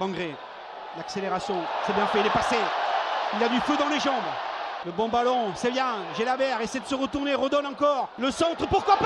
[0.00, 0.34] Bangré,
[0.96, 1.56] l'accélération,
[1.86, 2.56] c'est bien fait, il est passé.
[3.36, 4.14] Il a du feu dans les jambes.
[4.86, 5.96] Le bon ballon, c'est bien.
[6.16, 8.08] Gélabert essaie de se retourner, redonne encore.
[8.18, 9.04] Le centre, pourquoi pas?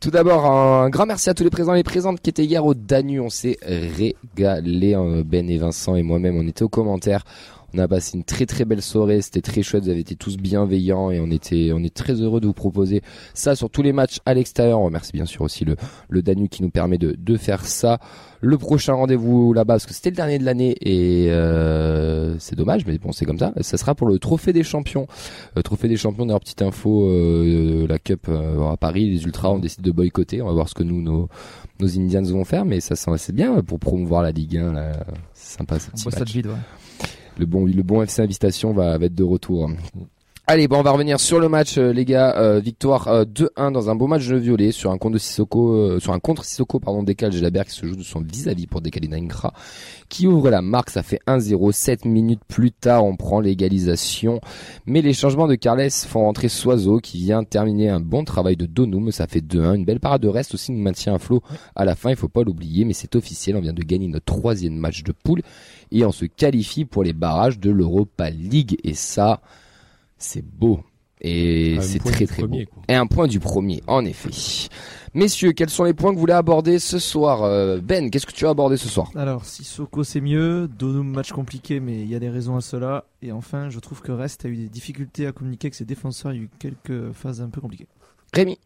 [0.00, 2.66] Tout d'abord, un grand merci à tous les présents et les présentes qui étaient hier
[2.66, 3.20] au Danu.
[3.20, 6.36] On s'est régalé, hein, Ben et Vincent et moi-même.
[6.36, 7.22] On était aux commentaires.
[7.74, 10.38] On a passé une très très belle soirée, c'était très chouette, vous avez été tous
[10.38, 13.02] bienveillants et on était on est très heureux de vous proposer
[13.34, 14.80] ça sur tous les matchs à l'extérieur.
[14.80, 15.76] On remercie bien sûr aussi le
[16.08, 17.98] le Danu qui nous permet de de faire ça.
[18.40, 22.86] Le prochain rendez-vous là-bas parce que c'était le dernier de l'année et euh, c'est dommage
[22.86, 23.52] mais bon c'est comme ça.
[23.60, 25.06] Ça sera pour le trophée des champions.
[25.54, 29.50] Le trophée des champions d'ailleurs petite info euh, la cup euh, à Paris, les ultras
[29.50, 30.40] ont décidé de boycotter.
[30.40, 31.28] On va voir ce que nous nos
[31.80, 34.92] nos Indians vont faire mais ça c'est bien pour promouvoir la Ligue 1 là.
[35.34, 36.32] C'est sympa ce petit match.
[36.32, 36.87] Vide, ouais
[37.38, 39.70] le bon, le bon FC Invitation va, va être de retour.
[40.50, 42.34] Allez, bon, on va revenir sur le match, euh, les gars.
[42.38, 46.00] Euh, victoire 2-1 euh, dans un beau match de violet sur un contre de Sissoko,
[46.00, 49.08] sur un contre Sissoko, pardon, décale Gélabert qui se joue de son vis-à-vis pour décaler
[49.08, 49.52] Naingra,
[50.08, 50.88] qui ouvre la marque.
[50.88, 51.70] Ça fait 1-0.
[51.70, 54.40] 7 minutes plus tard, on prend l'égalisation.
[54.86, 58.64] Mais les changements de Carles font rentrer Soiseau qui vient terminer un bon travail de
[58.64, 59.12] Donum.
[59.12, 59.74] Ça fait 2-1.
[59.74, 61.42] Une belle parade de reste aussi nous maintient un flot
[61.76, 62.08] à la fin.
[62.08, 63.54] Il faut pas l'oublier, mais c'est officiel.
[63.54, 65.42] On vient de gagner notre troisième match de poule
[65.92, 68.78] et on se qualifie pour les barrages de l'Europa League.
[68.82, 69.42] Et ça,
[70.18, 70.80] c'est beau.
[71.20, 72.58] Et c'est très très beau.
[72.88, 74.30] Et un point du premier, en effet.
[75.14, 78.32] Messieurs, quels sont les points que vous voulez aborder ce soir euh, Ben, qu'est-ce que
[78.32, 79.10] tu as abordé ce soir?
[79.16, 83.04] Alors, Sissoko c'est mieux, Donum match compliqué, mais il y a des raisons à cela.
[83.22, 86.32] Et enfin, je trouve que Rest a eu des difficultés à communiquer avec ses défenseurs,
[86.32, 87.88] il y a eu quelques phases un peu compliquées.
[88.32, 88.58] Rémi?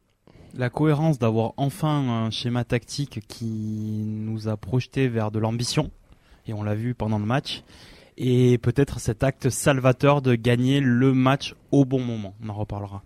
[0.54, 5.90] La cohérence d'avoir enfin un schéma tactique qui nous a projeté vers de l'ambition,
[6.46, 7.62] et on l'a vu pendant le match,
[8.16, 12.34] et peut-être cet acte salvateur de gagner le match au bon moment.
[12.42, 13.02] On en reparlera.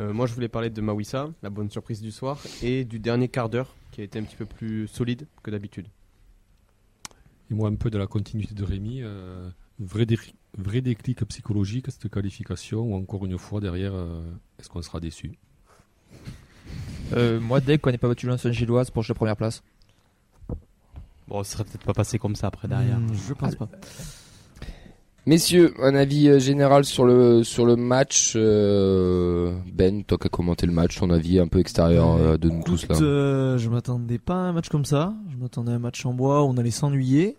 [0.00, 3.28] Euh, moi, je voulais parler de Mawissa, la bonne surprise du soir, et du dernier
[3.28, 5.86] quart d'heure qui a été un petit peu plus solide que d'habitude.
[7.50, 9.00] Et moi, un peu de la continuité de Rémi.
[9.02, 9.48] Euh,
[9.80, 10.06] vrai,
[10.56, 14.22] vrai déclic psychologique, cette qualification, ou encore une fois derrière, euh,
[14.58, 15.32] est-ce qu'on sera déçu?
[17.10, 19.62] Moi, dès qu'on n'est pas battu l'ancien Gilloise pour la première place.
[21.28, 22.98] Bon, ce serait peut-être pas passé comme ça après derrière.
[22.98, 23.68] Hmm, je pense pas.
[25.28, 28.32] Messieurs, un avis euh, général sur le sur le match.
[28.34, 32.48] Euh, ben, toi qui as commenté le match, ton avis un peu extérieur euh, de
[32.48, 32.94] nous tous là.
[33.58, 35.12] je m'attendais pas à un match comme ça.
[35.30, 37.36] Je m'attendais à un match en bois où on allait s'ennuyer.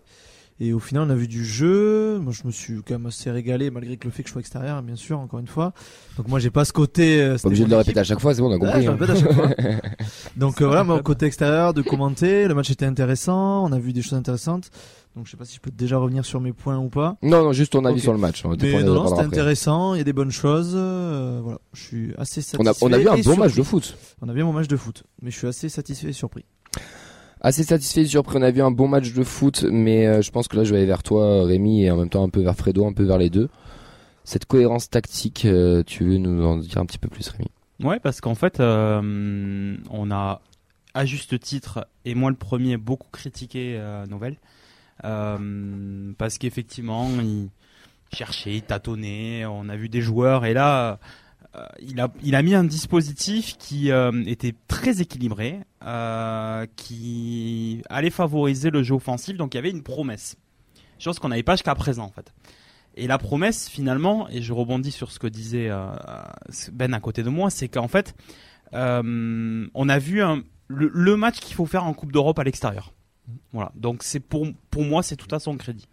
[0.62, 2.18] Et au final, on a vu du jeu.
[2.18, 4.40] Moi, je me suis quand même assez régalé, malgré que le fait que je sois
[4.40, 5.72] extérieur, bien sûr, encore une fois.
[6.18, 7.22] Donc moi, j'ai pas ce côté.
[7.22, 8.86] Euh, pas obligé de le répéter à chaque fois, c'est bon, on a compris.
[8.86, 8.98] Ouais, hein.
[9.00, 9.48] à chaque fois.
[10.36, 13.64] Donc euh, voilà, moi, côté extérieur, de commenter, le match était intéressant.
[13.64, 14.70] On a vu des choses intéressantes.
[15.16, 17.16] Donc je sais pas si je peux déjà revenir sur mes points ou pas.
[17.22, 18.44] Non, non, juste ton avis sur le match.
[18.44, 19.94] Mais non, non c'était intéressant.
[19.94, 20.74] Il y a des bonnes choses.
[20.74, 22.58] Euh, voilà, je suis assez satisfait.
[22.60, 23.96] On a, on a vu un bon match de foot.
[24.20, 26.44] On a vu un bon match de foot, mais je suis assez satisfait et surpris
[27.40, 28.38] assez satisfait et surpris.
[28.38, 30.70] On a vu un bon match de foot, mais euh, je pense que là, je
[30.70, 33.04] vais aller vers toi, Rémi, et en même temps un peu vers Fredo, un peu
[33.04, 33.48] vers les deux.
[34.24, 37.48] Cette cohérence tactique, euh, tu veux nous en dire un petit peu plus, Rémi?
[37.82, 40.42] Ouais, parce qu'en fait, euh, on a
[40.92, 44.36] à juste titre, et moi le premier, beaucoup critiqué euh, Nouvelle,
[45.02, 47.48] parce qu'effectivement, il
[48.12, 50.98] cherchait, il tâtonnait, on a vu des joueurs, et là,
[51.80, 58.10] il, a, il a mis un dispositif qui euh, était très équilibré, euh, qui allait
[58.10, 60.36] favoriser le jeu offensif, donc il y avait une promesse.
[60.98, 62.32] Chose qu'on n'avait pas jusqu'à présent en fait.
[62.96, 65.70] Et la promesse finalement, et je rebondis sur ce que disait
[66.72, 68.14] Ben à côté de moi, c'est qu'en fait,
[68.72, 70.22] on a vu
[70.68, 72.92] le, match qu'il faut faire en Coupe d'Europe à l'extérieur.
[73.52, 74.04] Voilà, donc
[74.70, 75.88] pour moi c'est tout à son crédit.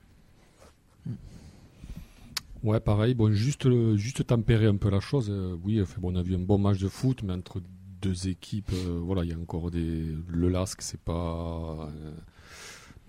[2.63, 3.13] Ouais, pareil.
[3.13, 5.28] Bon, juste, juste tempérer un peu la chose.
[5.29, 7.62] Euh, oui, bon, on a vu un bon match de foot, mais entre
[8.01, 10.06] deux équipes, euh, voilà, il y a encore des.
[10.28, 11.88] Le LASK, c'est pas.
[11.91, 12.12] Euh,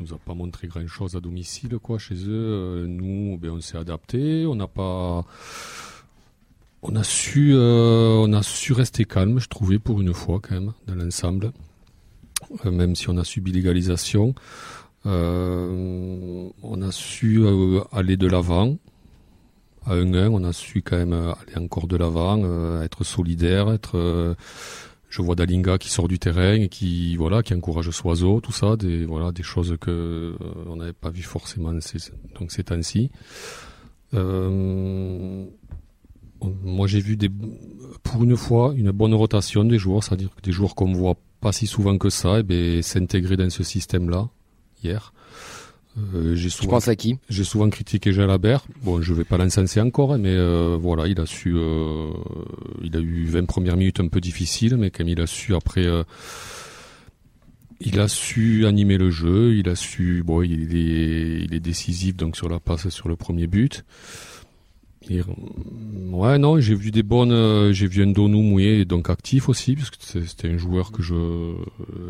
[0.01, 2.87] nous a pas montré grand chose à domicile, quoi, chez eux.
[2.87, 4.47] nous, ben, on s'est adapté.
[4.47, 5.25] On n'a pas.
[6.83, 10.73] On a su, on a su rester calme, je trouvais, pour une fois, quand même,
[10.87, 11.53] dans l'ensemble.
[12.65, 14.35] même si on a subi l'égalisation.
[15.05, 17.44] on a su
[17.93, 18.77] aller de l'avant
[19.87, 23.73] à 1-1, on a su quand même euh, aller encore de l'avant, euh, être solidaire,
[23.73, 24.35] être euh,
[25.09, 28.77] je vois Dalinga qui sort du terrain et qui voilà qui encourage Soiseau, tout ça,
[28.77, 30.37] des voilà des choses que
[30.67, 31.99] on n'avait pas vu forcément ces,
[32.39, 33.11] donc temps-ci.
[34.13, 35.47] moi
[36.87, 37.31] j'ai vu des
[38.03, 41.67] pour une fois une bonne rotation des joueurs, c'est-à-dire des joueurs qu'on voit pas si
[41.67, 44.29] souvent que ça, et eh ben s'intégrer dans ce système-là
[44.83, 45.13] hier.
[46.15, 46.37] Euh,
[46.87, 47.19] à qui?
[47.29, 48.65] J'ai souvent critiqué Jalabert.
[48.83, 52.11] Bon, je vais pas l'encenser encore, hein, mais euh, voilà, il a su, euh,
[52.83, 55.87] il a eu 20 premières minutes un peu difficiles, mais comme il a su après,
[57.81, 62.17] il a su animer le jeu, il a su, bon, il est, il est décisif
[62.17, 63.85] donc sur la passe et sur le premier but.
[65.11, 65.21] Et,
[66.11, 69.75] ouais, non, j'ai vu des bonnes, euh, j'ai vu un Donou mouillé, donc actif aussi,
[69.75, 71.55] parce que c'était un joueur que je,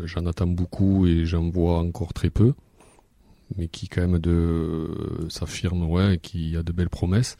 [0.05, 2.53] j'en attends beaucoup et j'en vois encore très peu
[3.57, 4.89] mais qui quand même de
[5.29, 7.37] s'affirme ouais et qui a de belles promesses.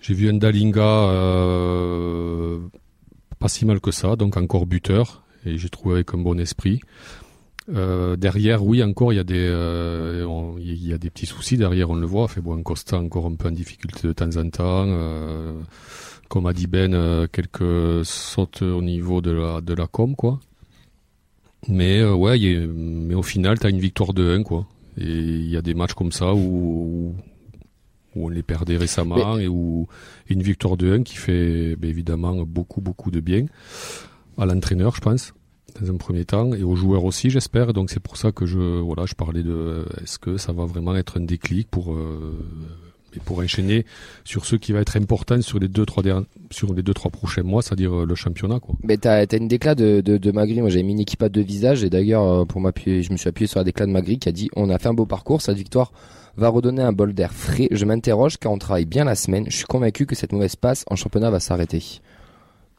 [0.00, 2.58] J'ai vu un Dalinga euh,
[3.38, 6.80] pas si mal que ça, donc encore buteur et j'ai trouvé avec un bon esprit.
[7.70, 10.26] Euh, derrière, oui, encore il y a des euh,
[10.58, 12.28] il y a des petits soucis derrière, on le voit.
[12.28, 14.86] Fait bon, Costa encore un peu en difficulté de temps en temps.
[16.28, 20.38] comme a dit Ben, quelques sautes au niveau de la de com quoi.
[21.68, 24.66] Mais ouais, mais au final, t'as une victoire de 1 quoi.
[24.98, 27.14] Et il y a des matchs comme ça où,
[28.14, 29.86] où on les perdait récemment et où
[30.28, 33.46] une victoire de 1 qui fait ben, évidemment beaucoup beaucoup de bien
[34.38, 35.34] à l'entraîneur, je pense,
[35.80, 37.72] dans un premier temps, et aux joueurs aussi, j'espère.
[37.72, 40.94] Donc c'est pour ça que je voilà, je parlais de est-ce que ça va vraiment
[40.94, 42.32] être un déclic pour euh,
[43.16, 43.84] et pour enchaîner
[44.24, 46.02] sur ce qui va être important sur les deux trois
[46.50, 48.74] sur les deux trois prochains mois, c'est-à-dire euh, le championnat quoi.
[48.82, 50.60] Mais t'as as une déclat de, de, de Magri.
[50.60, 51.84] Moi, j'avais mis une équipe à deux visages.
[51.84, 54.28] Et d'ailleurs, euh, pour m'appuyer, je me suis appuyé sur la déclat de Magri qui
[54.28, 55.42] a dit On a fait un beau parcours.
[55.42, 55.92] Cette victoire
[56.36, 57.68] va redonner un bol d'air frais.
[57.70, 59.46] Je m'interroge car on travaille bien la semaine.
[59.48, 62.00] Je suis convaincu que cette mauvaise passe en championnat va s'arrêter.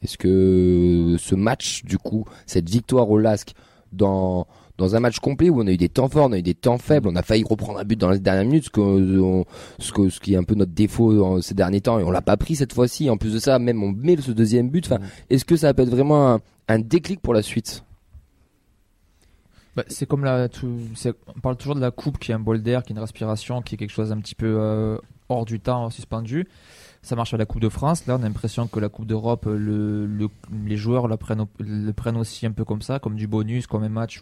[0.02, 3.54] Est-ce que ce match, du coup, cette victoire au LASK
[3.92, 4.46] dans
[4.78, 6.54] dans un match complet où on a eu des temps forts, on a eu des
[6.54, 9.44] temps faibles, on a failli reprendre un but dans les dernières minutes, ce, que, on-
[9.78, 12.10] ce, que, ce qui est un peu notre défaut en ces derniers temps, et on
[12.10, 13.08] l'a pas pris cette fois-ci.
[13.08, 14.86] En plus de ça, même on met ce deuxième but.
[14.86, 14.98] Enfin,
[15.30, 17.82] est-ce que ça peut être vraiment un, un déclic pour la suite?
[19.76, 22.38] Bah, c'est comme la, tout- c'est- on parle toujours de la coupe qui est un
[22.40, 24.96] bol d'air, qui est une respiration, qui est quelque chose un petit peu euh,
[25.28, 26.46] hors du temps, suspendu.
[27.06, 28.04] Ça marche à la Coupe de France.
[28.06, 30.28] Là, on a l'impression que la Coupe d'Europe, le, le-
[30.64, 33.68] les joueurs la prennent, au- le prennent aussi un peu comme ça, comme du bonus,
[33.68, 34.20] comme un match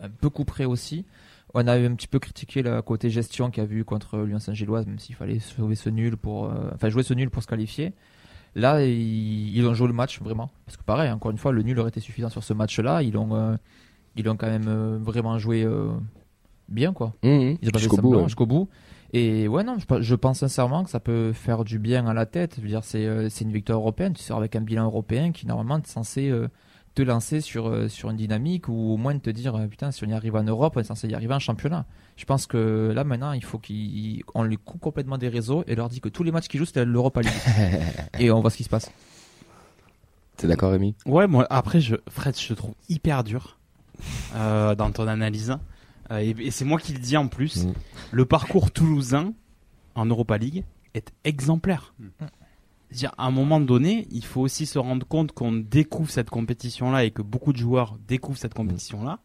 [0.00, 1.04] un peu couperé aussi.
[1.52, 4.38] On a un petit peu critiqué la côté gestion qu'il y a vu contre Lyon
[4.38, 7.48] Saint-Gilloise, même s'il fallait sauver ce nul pour, euh, enfin jouer ce nul pour se
[7.48, 7.92] qualifier.
[8.54, 11.62] Là, ils, ils ont joué le match vraiment, parce que pareil, encore une fois, le
[11.62, 13.02] nul aurait été suffisant sur ce match-là.
[13.02, 13.56] Ils ont, euh,
[14.16, 15.90] ils ont quand même euh, vraiment joué euh,
[16.70, 17.12] bien, quoi.
[17.22, 18.02] Mmh, Ils ont pas Jusqu'au bout.
[18.04, 18.24] semblant ouais.
[18.24, 18.68] jusqu'au bout.
[19.18, 22.12] Et ouais, non, je, pe- je pense sincèrement que ça peut faire du bien à
[22.12, 22.56] la tête.
[22.56, 24.12] Je veux dire, c'est euh, une victoire européenne.
[24.12, 26.48] Tu sors avec un bilan européen qui, normalement, est censé euh,
[26.94, 30.04] te lancer sur, euh, sur une dynamique ou au moins te dire, euh, putain, si
[30.04, 31.86] on y arrive en Europe, on est censé y arriver en championnat.
[32.18, 35.88] Je pense que là, maintenant, il faut qu'on les coupe complètement des réseaux et leur
[35.88, 37.32] dit que tous les matchs qu'ils jouent, c'est l'Europa League.
[38.18, 38.90] et on voit ce qui se passe.
[40.36, 40.94] T'es d'accord, Rémi?
[41.06, 43.56] Ouais, moi, après, je, Fred, je te trouve hyper dur
[44.34, 45.56] euh, dans ton analyse.
[46.10, 47.64] Euh, et et c'est moi qui le dis en plus.
[47.64, 47.74] Mm.
[48.12, 49.32] Le parcours toulousain
[49.94, 50.64] en Europa League
[50.94, 51.94] est exemplaire.
[52.90, 57.04] C'est-à-dire, à un moment donné, il faut aussi se rendre compte qu'on découvre cette compétition-là
[57.04, 59.18] et que beaucoup de joueurs découvrent cette compétition-là.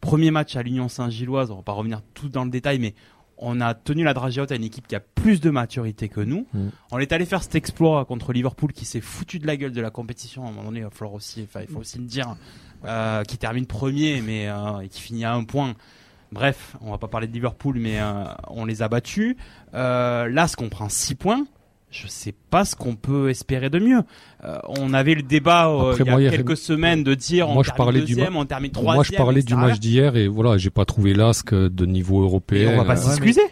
[0.00, 2.94] Premier match à l'Union Saint-Gilloise, on va pas revenir tout dans le détail, mais
[3.36, 6.20] on a tenu la dragée haute à une équipe qui a plus de maturité que
[6.20, 6.46] nous.
[6.54, 6.68] Mm.
[6.90, 9.80] On est allé faire cet exploit contre Liverpool qui s'est foutu de la gueule de
[9.80, 10.44] la compétition.
[10.44, 12.36] À un moment donné, il va falloir aussi, il faut aussi le dire,
[12.84, 15.74] euh, qui termine premier, mais euh, et qui finit à un point.
[16.32, 19.36] Bref, on va pas parler de Liverpool, mais euh, on les a battus.
[19.74, 21.44] Euh, là, ce qu'on prend 6 points,
[21.90, 24.00] je sais pas ce qu'on peut espérer de mieux.
[24.44, 26.56] Euh, on avait le débat euh, Après, il y a moi, il y a- quelques
[26.56, 28.94] semaines de dire Moi, on je termine parlais du deuxième, ma- on termine troisième.
[28.94, 32.24] Moi, je parlais du match d'hier et voilà, j'ai pas trouvé l'asque de niveau Et
[32.24, 32.72] européen.
[32.74, 33.42] on va pas Euh, s'excuser.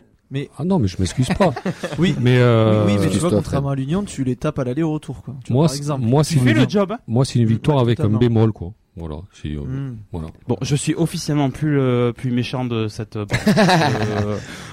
[0.56, 1.52] Ah non, mais je m'excuse pas.
[1.98, 5.22] Oui, mais euh, oui, mais tu vois, contrairement à l'Union, tu les tapes à l'aller-retour,
[5.22, 5.34] quoi.
[5.44, 6.04] Tu vois, moi, par c'est- exemple.
[6.06, 6.92] moi, Tu c'est fais une, le vic- job.
[6.92, 6.98] hein.
[7.08, 8.72] moi, c'est une victoire Ouais, avec un bémol, quoi.
[8.96, 9.16] Voilà.
[9.40, 9.96] c'est, euh, Hmm.
[10.12, 10.28] voilà.
[10.48, 13.16] Bon, je suis officiellement plus le plus méchant de cette.
[13.16, 13.24] euh,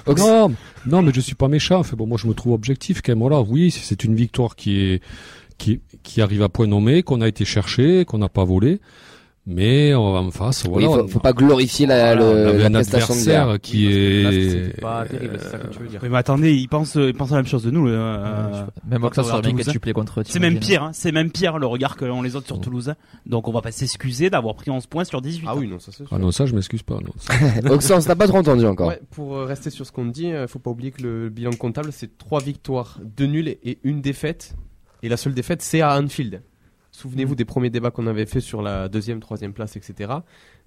[0.07, 0.51] euh, Non,
[0.85, 1.79] non, mais je suis pas méchant.
[1.79, 3.19] Enfin, bon, moi, je me trouve objectif quand même.
[3.19, 5.01] Voilà, oui, c'est- c'est une victoire qui est
[5.57, 8.79] qui qui arrive à point nommé, qu'on a été chercher, qu'on n'a pas volé,
[9.47, 10.87] mais euh, en face, Oui, voilà.
[10.87, 13.59] faut, on- faut pas glorifier la, voilà, on le- avait la un prestation de adversaire
[13.61, 15.99] qui Oui, parce que là, est c'est pas terrible, c'est ça que tu veux dire.
[16.03, 17.87] Oui, mais attendez, ils pensent, ils pensent la même chose de nous.
[17.87, 18.71] euh, Ouais, je sais pas.
[18.89, 21.57] Même moi que ça contre soit bien contre C'est même pire, hein, c'est même pire
[21.57, 22.93] le regard que ont les autres sur Toulouse.
[23.25, 25.45] Donc on va pas s'excuser d'avoir pris 11 points sur 18.
[25.49, 26.07] Ah oui, non, ça c'est sûr.
[26.11, 26.95] Ah non, ça, je m'excuse pas.
[26.95, 27.11] Non.
[27.17, 27.33] Ça-
[27.71, 28.89] Oxens, t'as pas trop entendu encore.
[28.89, 31.51] Ouais, pour euh, rester sur ce qu'on dit, euh, faut pas oublier que le bilan
[31.51, 34.55] comptable c'est trois victoires, deux nuls et une défaite.
[35.03, 36.41] Et la seule défaite c'est à Anfield.
[36.97, 40.13] Souvenez-vous des premiers débats qu'on avait fait sur la deuxième, troisième place, etc.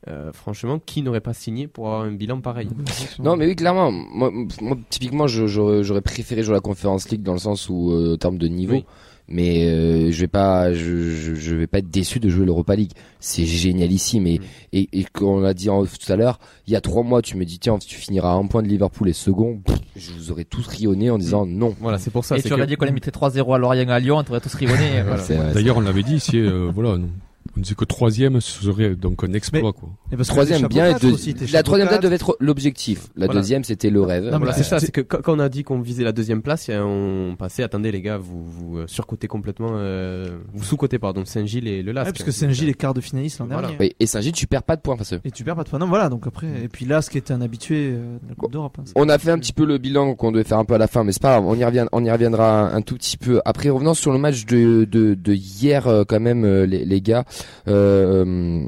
[0.06, 2.68] Euh, franchement, qui n'aurait pas signé pour avoir un bilan pareil?
[3.18, 3.90] Non, mais oui, clairement.
[3.90, 8.14] Moi, moi, typiquement, j'aurais j'aurais préféré jouer la Conférence League dans le sens où, euh,
[8.14, 8.74] en termes de niveau.
[8.74, 8.84] Oui.
[9.30, 12.74] Mais euh, je vais pas, je, je, je vais pas être déçu de jouer l'Europa
[12.76, 12.92] League.
[13.20, 14.42] C'est génialissime et, Mm.
[14.72, 17.22] et, et comme on l'a dit en- tout à l'heure, il y a trois mois,
[17.22, 20.12] tu me dis tiens, tu finiras à un point de Liverpool et second, pff, je
[20.12, 21.74] vous aurais tous rionné en disant non.
[21.80, 22.36] Voilà, c'est pour ça.
[22.36, 24.16] Et c'est tu aurais que- dit qu'on a mis 3-0 à Lorient et à Lyon,
[24.18, 25.18] on t'aurait tous voilà.
[25.18, 27.08] C'est vrai, D'ailleurs, on l'avait dit, si, euh, voilà, nous,
[27.56, 29.90] on disait que troisième ce serait donc un exploit, quoi.
[30.12, 33.08] Et parce que Troisième bien, deux- aussi, la troisième date devait être l'objectif.
[33.16, 33.40] La Voilà.
[33.40, 34.24] deuxième c'était le rêve.
[34.24, 36.42] Non, mais Voilà, c'est- ça, c'est- que quand on a dit qu'on visait la deuxième
[36.42, 41.24] place, on passait, attendez les gars, vous, vous euh, surcotez complètement, euh, vous sous-cotez pardon,
[41.24, 42.06] Saint-Gilles et le LASK.
[42.06, 43.62] Ouais, parce que Saint-Gilles est quart de finaliste l'an Voilà.
[43.68, 43.76] dernier.
[43.80, 45.20] Oui, et Saint-Gilles, tu perds pas de points face à eux.
[45.24, 45.78] Et tu perds pas de points.
[45.78, 46.46] Non, voilà, donc après.
[46.64, 48.76] Et puis là, ce qui était un habitué euh, de la Coupe d'Europe.
[48.80, 50.78] hein, On a fait un petit peu le bilan qu'on devait faire un peu à
[50.78, 52.94] la fin, mais c'est pas grave, on y revient, on y reviendra un, un tout
[52.94, 53.40] petit peu.
[53.44, 57.24] Après, revenons sur le match de, de, de hier, euh, quand même, les, les gars.
[57.68, 58.64] Euh,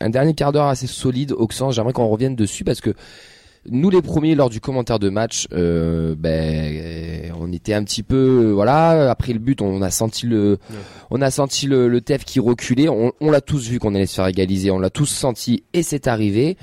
[0.00, 1.74] un dernier quart d'heure assez solide, Auxence.
[1.74, 2.94] J'aimerais qu'on revienne dessus parce que
[3.70, 8.16] nous, les premiers, lors du commentaire de match, euh, ben, on était un petit peu,
[8.16, 9.10] euh, voilà.
[9.10, 10.58] Après le but, on a senti le,
[11.10, 12.88] on a senti le, le TEF qui reculait.
[12.88, 14.72] On, on l'a tous vu qu'on allait se faire égaliser.
[14.72, 16.56] On l'a tous senti et c'est arrivé.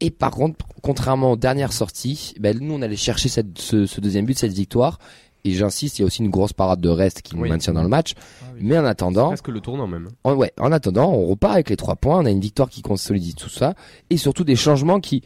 [0.00, 4.00] Et par contre, contrairement aux dernières sorties, ben, nous on allait chercher cette, ce, ce
[4.00, 4.98] deuxième but, cette victoire.
[5.46, 7.48] Et j'insiste, il y a aussi une grosse parade de reste qui nous Oui.
[7.48, 8.14] maintient dans le match.
[8.42, 8.60] Ah oui.
[8.62, 10.08] Mais en attendant, presque le tournant même.
[10.24, 12.18] en, ouais, en attendant, on repart avec les trois points.
[12.20, 13.74] On a une victoire qui consolide tout ça,
[14.10, 15.22] et surtout des changements qui,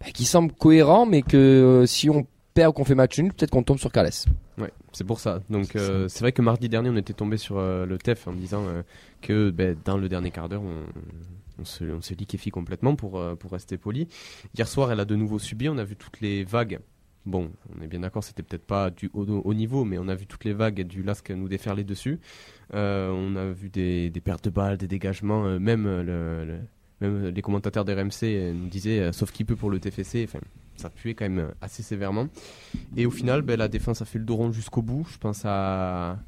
[0.00, 3.32] bah, qui semblent cohérents, mais que euh, si on perd ou qu'on fait match nul,
[3.32, 4.10] peut-être qu'on tombe sur Carles.
[4.58, 5.40] Ouais, c'est pour ça.
[5.50, 8.32] Donc euh, c'est vrai que mardi dernier, on était tombé sur euh, le TEF en
[8.32, 8.62] disant
[9.22, 10.84] que ben, dans le dernier quart d'heure, on,
[11.60, 14.06] on se, on se liquéfie complètement pour, pour rester poli.
[14.56, 15.68] Hier soir, elle a de nouveau subi.
[15.68, 16.78] On a vu toutes les vagues.
[17.26, 20.14] Bon, on est bien d'accord, c'était peut-être pas du haut, haut niveau, mais on a
[20.14, 22.20] vu toutes les vagues du LASK nous déferler dessus.
[22.74, 26.60] Euh, on a vu des, pertes de balles, des dégagements, euh, même, euh,
[27.00, 30.28] les commentateurs des RMC euh, nous disaient, sauf qui peut pour le TFC,
[30.76, 32.28] ça puait quand même assez sévèrement.
[32.94, 35.06] Et au final, ben, la défense a fait le dos rond jusqu'au bout.
[35.10, 36.18] Je pense à,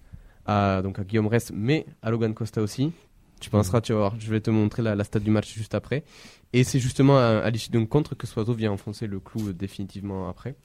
[0.46, 2.92] à, donc à Guillaume Rest, mais à Logan Costa aussi.
[3.40, 6.04] Tu penseras, tu vas voir, je vais te montrer la, la du match juste après.
[6.52, 10.28] Et c'est justement à, l'issue d'un contre que Soiseau vient enfoncer le clou euh, définitivement
[10.28, 10.56] après.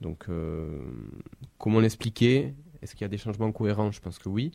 [0.00, 0.78] Donc, euh,
[1.58, 2.54] comment l'expliquer?
[2.82, 3.90] Est-ce qu'il y a des changements cohérents?
[3.90, 4.52] Je pense que oui.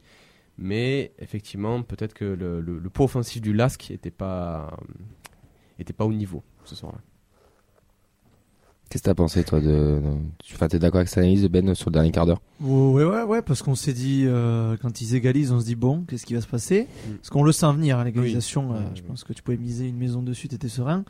[0.58, 4.94] Mais effectivement, peut-être que le, le, poids offensif du LASK était pas, euh,
[5.80, 7.00] était pas au niveau ce soir-là.
[8.90, 10.00] Qu'est-ce que t'as pensé, toi, de.
[10.54, 12.40] Enfin, t'es d'accord avec cette analyse de Ben sur le dernier quart d'heure?
[12.62, 16.04] Ouais, ouais, ouais, parce qu'on s'est dit, euh, quand ils égalisent, on se dit, bon,
[16.08, 16.82] qu'est-ce qui va se passer?
[17.08, 17.14] Mm.
[17.16, 18.76] Parce qu'on le sent venir, hein, l'égalisation, Oui.
[18.76, 19.08] euh, Ouais, je ouais.
[19.08, 21.04] pense que tu pouvais miser une maison dessus, t'étais serein.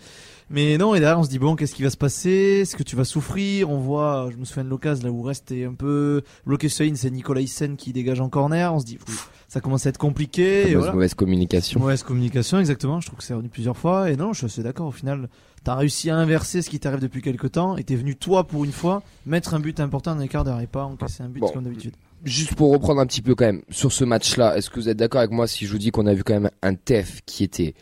[0.49, 2.59] Mais non, et derrière, on se dit, bon, qu'est-ce qui va se passer?
[2.61, 3.69] Est-ce que tu vas souffrir?
[3.69, 6.85] On voit, je me souviens de l'occasion, là où reste est un peu bloqué sur
[6.85, 9.89] une, c'est Nicolas Hyssen qui dégage en corner, on se dit, pff, ça commence à
[9.89, 10.93] être compliqué, Mauvaise, voilà.
[10.93, 11.79] mauvaise communication.
[11.79, 12.99] Mauvaise communication, exactement.
[12.99, 14.09] Je trouve que c'est revenu plusieurs fois.
[14.11, 14.87] Et non, je suis assez d'accord.
[14.87, 15.29] Au final,
[15.63, 17.77] t'as réussi à inverser ce qui t'arrive depuis quelques temps.
[17.77, 20.61] Et t'es venu, toi, pour une fois, mettre un but important dans les quarts d'heure
[20.61, 21.49] et pas encaisser un but Bon.
[21.49, 21.93] comme d'habitude.
[22.23, 24.97] Juste pour reprendre un petit peu quand même sur ce match-là, est-ce que vous êtes
[24.97, 27.43] d'accord avec moi si je vous dis qu'on a vu quand même un TEF qui
[27.43, 27.75] était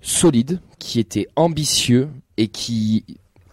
[0.00, 3.04] solide, qui était ambitieux et qui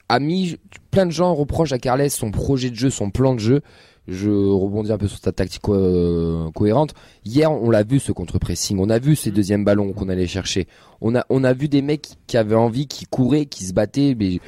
[0.09, 0.57] a mis
[0.91, 3.61] plein de gens reprochent à Carles son projet de jeu, son plan de jeu.
[4.07, 6.93] Je rebondis un peu sur ta tactique co- euh, cohérente.
[7.25, 10.67] Hier, on l'a vu ce contre-pressing, on a vu ces deuxièmes ballons qu'on allait chercher.
[11.01, 14.15] On a on a vu des mecs qui avaient envie, qui couraient, qui se battaient,
[14.17, 14.39] mais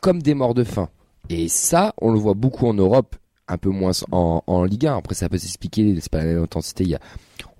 [0.00, 0.88] comme des morts de faim.
[1.30, 3.14] Et ça, on le voit beaucoup en Europe,
[3.48, 4.96] un peu moins en, en Ligue 1.
[4.96, 6.82] Après, ça peut s'expliquer, c'est pas la même intensité.
[6.84, 7.00] Il y a,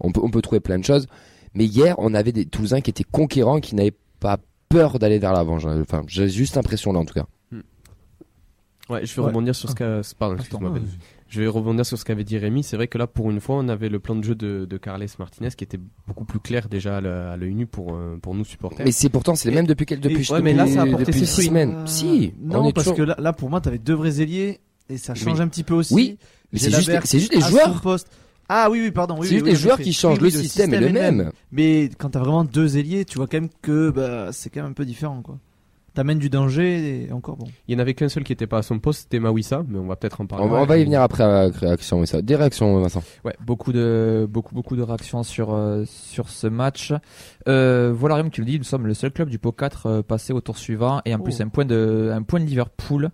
[0.00, 1.06] on peut, on peut trouver plein de choses.
[1.54, 5.32] Mais hier, on avait des Toulousains qui étaient conquérants, qui n'avaient pas peur d'aller vers
[5.32, 5.58] l'avant.
[5.60, 7.26] J'ai- Enfin, j'ai juste l'impression là, en tout cas.
[8.90, 9.28] Ouais, je vais Ouais.
[9.28, 10.00] rebondir sur ce qu'a.
[10.18, 10.72] Pardon, excuse-moi.
[11.34, 12.62] Je vais rebondir sur ce qu'avait dit Rémi.
[12.62, 14.76] C'est vrai que là, pour une fois, on avait le plan de jeu de, de
[14.76, 18.16] Carles Martinez qui était beaucoup plus clair déjà à l'œ- à l'œil nu pour, euh,
[18.22, 18.86] pour nous supporters.
[18.86, 20.90] Mais c'est pourtant, c'est les mêmes depuis quelques depuis, ouais, mais là, ça a depuis-
[20.92, 21.46] porté depuis ses six fruits.
[21.46, 21.74] semaines.
[21.74, 24.20] Euh, Si, on non, est parce toujours- que là, là, pour moi, t'avais deux vrais
[24.20, 25.42] ailiers et ça change Oui.
[25.42, 25.92] un petit peu aussi.
[25.92, 26.18] Oui,
[26.52, 27.80] mais c'est juste, juste les joueurs.
[27.80, 28.06] poste.
[28.48, 29.16] Ah oui, oui, pardon.
[29.18, 30.18] Oui, C'est oui, juste oui, les joueurs qui changent.
[30.22, 31.32] Oui, le système est le même.
[31.50, 34.70] Mais quand t'as vraiment deux ailiers, tu vois quand même que bah, c'est quand même
[34.70, 35.40] un peu différent, quoi.
[35.94, 37.46] T'amènes du danger et encore bon.
[37.68, 39.78] Il y en avait qu'un seul qui n'était pas à son poste, c'était Mawissa, mais
[39.78, 40.44] on va peut-être en parler.
[40.44, 42.20] On va, on va y venir après à la réaction, mais ça.
[42.20, 43.02] Des réactions, Vincent.
[43.24, 46.92] Ouais, beaucoup de beaucoup beaucoup de réactions sur euh, sur ce match.
[47.48, 50.02] Euh, voilà Rime qui le dit, nous sommes le seul club du pot 4 euh,
[50.02, 51.42] passé au tour suivant et en plus Oh.
[51.44, 53.10] un point de un point de Liverpool.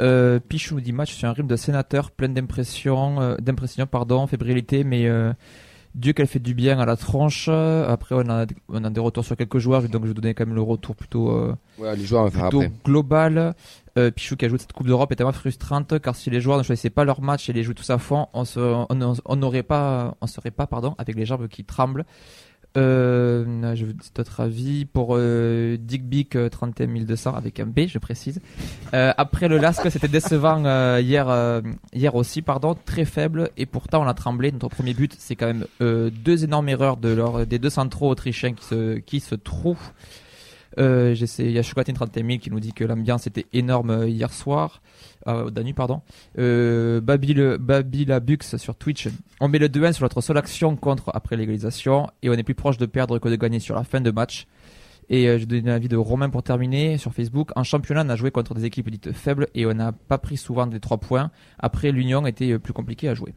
[0.00, 4.26] Euh, Pichou nous dit match sur un rythme de sénateur, plein d'impression, euh, d'impression pardon,
[4.26, 5.32] fébrilité, mais euh,
[5.94, 7.48] Dieu qu'elle fait du bien à la tronche.
[7.48, 10.44] Après on a on a des retours sur quelques joueurs, donc je vais donner quand
[10.46, 12.72] même le retour plutôt euh, Ouais, les joueurs, plutôt après.
[12.84, 13.54] global.
[13.96, 16.58] Euh, Pichou qui a joué cette Coupe d'Europe est tellement frustrante car si les joueurs
[16.58, 19.14] ne choisissaient pas leur match et les jouaient tous à fond, on se, on, on-
[19.24, 22.04] on n'aurait pas, on serait pas, pardon, avec les jambes qui tremblent.
[22.76, 28.40] Euh, je veux d'autres avis pour euh, Digby 31200 avec un B, je précise.
[28.94, 31.60] Euh, après le LASK, c'était décevant euh, hier, euh,
[31.92, 34.50] hier aussi, pardon, très faible et pourtant on a tremblé.
[34.50, 38.10] Notre premier but, c'est quand même euh, deux énormes erreurs de leur, des deux centraux
[38.10, 39.92] autrichiens qui se, qui se trouvent.
[40.78, 44.08] Euh, il y a Chocolatine 31 000 qui nous dit que l'ambiance était énorme euh,
[44.08, 44.82] hier soir,
[45.26, 46.02] euh, Danu pardon.
[46.38, 49.08] Euh, Babil, Babilabux sur Twitch.
[49.40, 52.54] On met le 2-1 sur notre seule action contre après l'égalisation et on est plus
[52.54, 54.46] proche de perdre que de gagner sur la fin de match.
[55.08, 57.50] Et euh, je donne l'avis de Romain pour terminer sur Facebook.
[57.56, 60.36] En championnat, on a joué contre des équipes dites faibles et on n'a pas pris
[60.36, 61.30] souvent des 3 points.
[61.58, 63.34] Après, l'Union était euh, plus compliqué à jouer.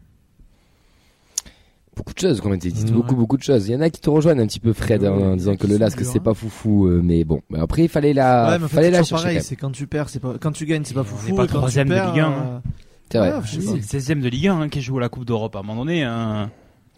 [1.98, 2.92] Beaucoup de choses, comme été dit, Ouais.
[2.92, 3.68] beaucoup, beaucoup de choses.
[3.68, 5.68] Il y en a qui te rejoignent un petit peu, Fred, Ouais, en, disant que
[5.68, 6.22] le LASK, c'est hein.
[6.24, 7.42] pas foufou, euh, mais bon.
[7.50, 9.14] Mais après, il fallait la, ouais, mais en fait, fallait c'est la chercher.
[9.24, 9.28] pareil.
[9.28, 9.44] quand même.
[9.44, 11.36] C'est quand tu perds, c'est pas quand tu gagnes, c'est pas foufou.
[11.36, 12.60] pas quand troisième de Ligue un, euh,
[13.12, 13.32] C'est vrai.
[13.32, 15.84] le 16ème de Ligue 1 hein, qui joue à la Coupe d'Europe à un moment
[15.86, 16.04] donné.
[16.04, 16.50] hein.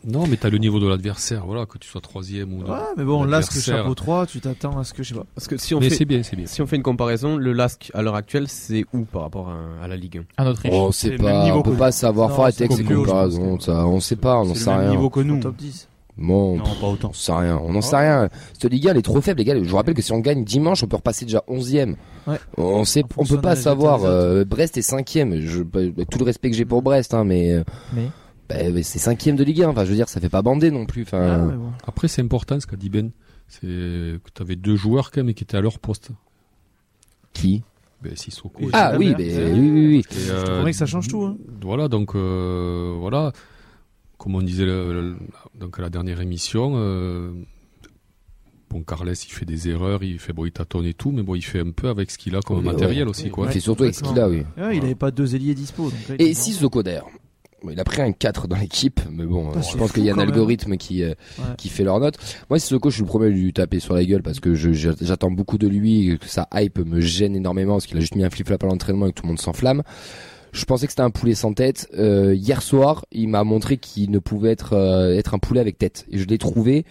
[0.06, 2.72] Non, mais t'as le niveau de l'adversaire, voilà, que tu sois troisième ou non.
[2.72, 3.78] Ouais, mais bon, L'adversaire.
[3.80, 5.26] chapeau 3, tu t'attends à ce que je sais pas.
[5.36, 6.46] Parce que si on Mais fait, c'est bien, c'est bien.
[6.46, 9.84] si on fait une comparaison, le LASK à l'heure actuelle, c'est où par rapport à,
[9.84, 10.72] à la Ligue 1 En Autriche.
[10.74, 14.00] On C'est pas, niveau on peut pas savoir, arrêter avec c'est ces comparaisons, ça, on
[14.00, 14.90] sait pas, on n'en C'est sait rien.
[14.90, 15.40] niveau que nous.
[15.42, 15.88] top 10.
[16.22, 17.10] Bon, Non, pff, pas autant.
[17.10, 18.30] on sait rien, on n'en sait rien.
[18.54, 19.56] Cette Ligue 1, elle est trop faible, les gars.
[19.62, 21.96] Je vous rappelle que si on gagne dimanche, on peut repasser déjà 11ème.
[22.28, 22.38] Ouais.
[22.58, 25.40] On sait, on peut pas savoir, euh, Brest est 5ème.
[25.42, 27.64] Je, avec tout le respect que j'ai pour Brest, hein, mais, euh,
[27.94, 28.10] Mais
[28.50, 29.70] bah, c'est 5ème de Ligue 1.
[29.70, 31.04] Enfin, je veux dire, ça fait pas bander non plus.
[31.04, 31.72] Enfin, Ah, bon.
[31.88, 33.12] Après, c'est important ce qu'a dit Ben.
[33.48, 36.10] C'est que t'avais deux joueurs quand même qui étaient à leur poste.
[37.34, 37.64] qui?
[38.02, 38.62] Ben, Sissoko.
[38.64, 40.04] Et Ah, oui, mais, oui, oui, oui.
[40.12, 41.24] Je euh, comprends que ça change tout.
[41.24, 41.38] Hein.
[41.62, 43.34] Voilà, donc euh, voilà,
[44.18, 45.18] comme on disait le- le-
[45.60, 47.32] donc à la dernière émission, euh,
[48.70, 51.36] bon Carles il fait des erreurs, il fait bon, il tâtonne et tout, mais bon
[51.36, 53.10] il fait un peu avec ce qu'il a comme Oui, matériel ouais.
[53.10, 53.48] aussi Oui, quoi.
[53.48, 54.44] Il fait surtout avec ce qu'il a, oui.
[54.58, 55.90] Ouais, il avait pas deux ailiers dispo.
[55.90, 57.10] donc là, Et Sissoko d'ailleurs.
[57.72, 60.10] Il a pris un 4 dans l'équipe, mais bon, Putain, euh, je pense qu'il y
[60.10, 60.30] a un même.
[60.30, 61.46] algorithme qui, euh, Ouais.
[61.58, 62.16] qui fait leur note.
[62.50, 65.32] Moi, Sissoko, je suis le premier à lui taper sur la gueule parce que j'attends
[65.32, 68.30] beaucoup de lui, que sa hype me gêne énormément parce qu'il a juste mis un
[68.30, 69.84] flip-flop à l'entraînement et que tout le monde s'enflamme.
[70.52, 71.88] Je pensais que c'était un poulet sans tête.
[71.98, 75.78] Euh, hier soir, il m'a montré qu'il ne pouvait être, euh, être un poulet avec
[75.78, 76.06] tête.
[76.10, 76.86] Et je l'ai trouvé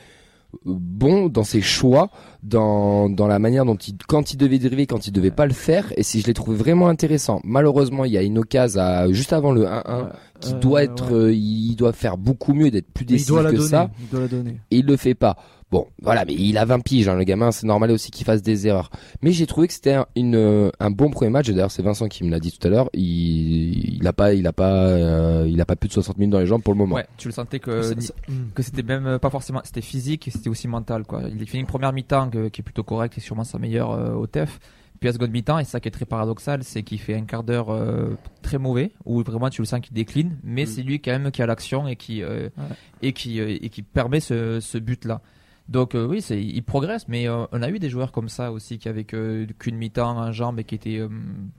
[0.65, 2.11] bon dans ses choix,
[2.43, 5.53] dans, dans la manière dont il, quand il devait dériver, quand il devait pas le
[5.53, 5.93] faire.
[5.97, 7.41] Et si je l'ai trouvé vraiment intéressant.
[7.45, 10.09] Malheureusement, il y a une occasion à, juste avant le 1-1 Ouais.
[10.41, 11.19] qui Euh, doit être, ouais.
[11.27, 13.59] euh, il doit faire beaucoup mieux, d'être plus décisif que donner.
[13.69, 14.61] ça, Il doit la donner.
[14.71, 15.37] et il le fait pas.
[15.71, 18.41] Bon, voilà, mais il a 20 piges, hein, le gamin, c'est normal aussi qu'il fasse
[18.43, 18.91] des erreurs.
[19.21, 21.83] Mais j'ai trouvé que c'était un, une, euh, un bon premier match, et d'ailleurs c'est
[21.83, 24.73] Vincent qui me l'a dit tout à l'heure, il, il a pas, il a pas,
[24.73, 26.95] euh, il a pas plus de 60 minutes dans les jambes pour le moment.
[26.97, 28.51] Ouais, tu le sentais que hmm.
[28.55, 31.61] que c'était même pas forcément c'était physique et c'était aussi mental quoi il a fini
[31.61, 34.59] une première mi-temps qui est plutôt correcte et sûrement sa meilleure euh, au TEF
[35.01, 37.43] puis à seconde mi-temps et ça qui est très paradoxal c'est qu'il fait un quart
[37.45, 40.67] d'heure euh, très mauvais où vraiment tu le sens qu'il décline mais Mm.
[40.67, 42.65] c'est lui quand même qui a l'action et qui euh, Ouais.
[43.03, 45.21] et qui euh, et qui permet ce, ce but là
[45.69, 48.53] donc euh, oui c'est il progresse mais euh, on a eu des joueurs comme ça
[48.53, 51.09] aussi qui avaient qu'une mi-temps en jambes et qui étaient euh,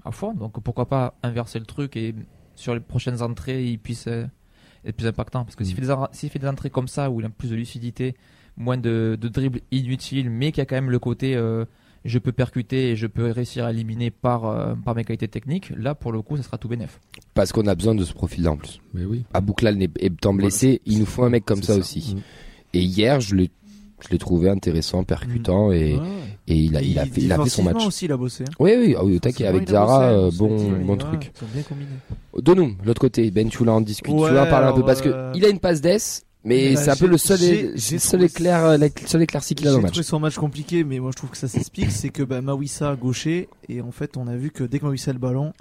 [0.06, 2.16] à fond donc pourquoi pas inverser le truc et
[2.56, 4.26] sur les prochaines entrées il puisse euh,
[4.86, 7.10] être plus impactant parce que s'il fait, des en- s'il fait des entrées comme ça
[7.12, 8.16] où il a plus de lucidité
[8.58, 11.66] moins de, de dribbles inutiles mais qui a quand même le côté euh,
[12.06, 15.72] je peux percuter et je peux réussir à éliminer par, euh, par mes qualités techniques
[15.78, 17.00] là pour le coup ça sera tout bénef
[17.34, 18.80] Parce qu'on a besoin de ce profil-là en plus.
[18.94, 19.26] Mais oui.
[19.34, 22.16] Abouklal n'est- étant blessé, il nous faut un mec comme ça, aussi.
[22.16, 22.20] Mm.
[22.74, 23.50] Et hier, je l'ai,
[24.02, 26.06] je l'ai trouvé intéressant, percutant, et, Ouais, ouais.
[26.48, 27.86] et il a, il a fait, il a fait son match.
[27.86, 28.44] aussi, il a bossé.
[28.44, 28.52] hein.
[28.60, 31.32] Oui, oui, au taquet, avec bossé, Zara, euh, bon, dit, bon ouais, truc.
[31.68, 31.88] Combiné.
[32.38, 35.32] Donum, l'autre côté, Ben, tu en discuter, tu voulais en parler un peu parce que
[35.36, 38.00] il a une passe d'ess, mais Bah, c'est un peu j'ai- le seul, j'ai- j'ai
[38.00, 39.92] seul éclair, euh, éclaircie qu'il a dans J'ai le match.
[39.94, 41.92] trouvé son match compliqué, mais moi je trouve que ça s'explique.
[41.92, 44.86] c'est que bah, Mawissa a gaucher, et en fait, on a vu que dès que
[44.86, 45.54] Mawissa a le ballon,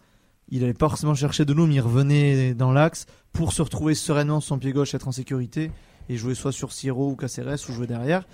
[0.51, 3.95] il allait pas forcément chercher de nous, mais il revenait dans l'axe pour se retrouver
[3.95, 5.71] sereinement sur son pied gauche, être en sécurité,
[6.09, 8.27] et jouer soit sur Siro ou Caceres ou jouer derrière.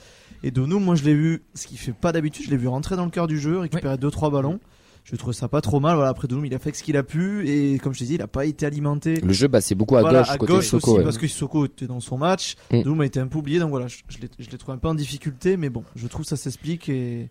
[0.43, 2.97] Et Donou, moi je l'ai vu, ce qu'il fait pas d'habitude, je l'ai vu rentrer
[2.97, 4.61] dans le cœur du jeu, récupérer 2-3 ballons.
[5.05, 5.97] Je trouvais ça pas trop mal.
[5.97, 8.15] Voilà, après Donou, il a fait ce qu'il a pu, et comme je t'ai dit,
[8.15, 9.21] il a pas été alimenté.
[9.21, 10.91] Le jeu, bah, c'est beaucoup à Voilà, gauche, à côté gauche Soko.
[10.93, 11.05] aussi, ouais.
[11.05, 12.55] parce que Sissoko était dans son match.
[12.73, 13.01] Mm.
[13.01, 14.89] A été un peu oublié, donc voilà, je, je l'ai- je l'ai trouvé un peu
[14.89, 17.29] en difficulté, mais bon, je trouve ça s'explique et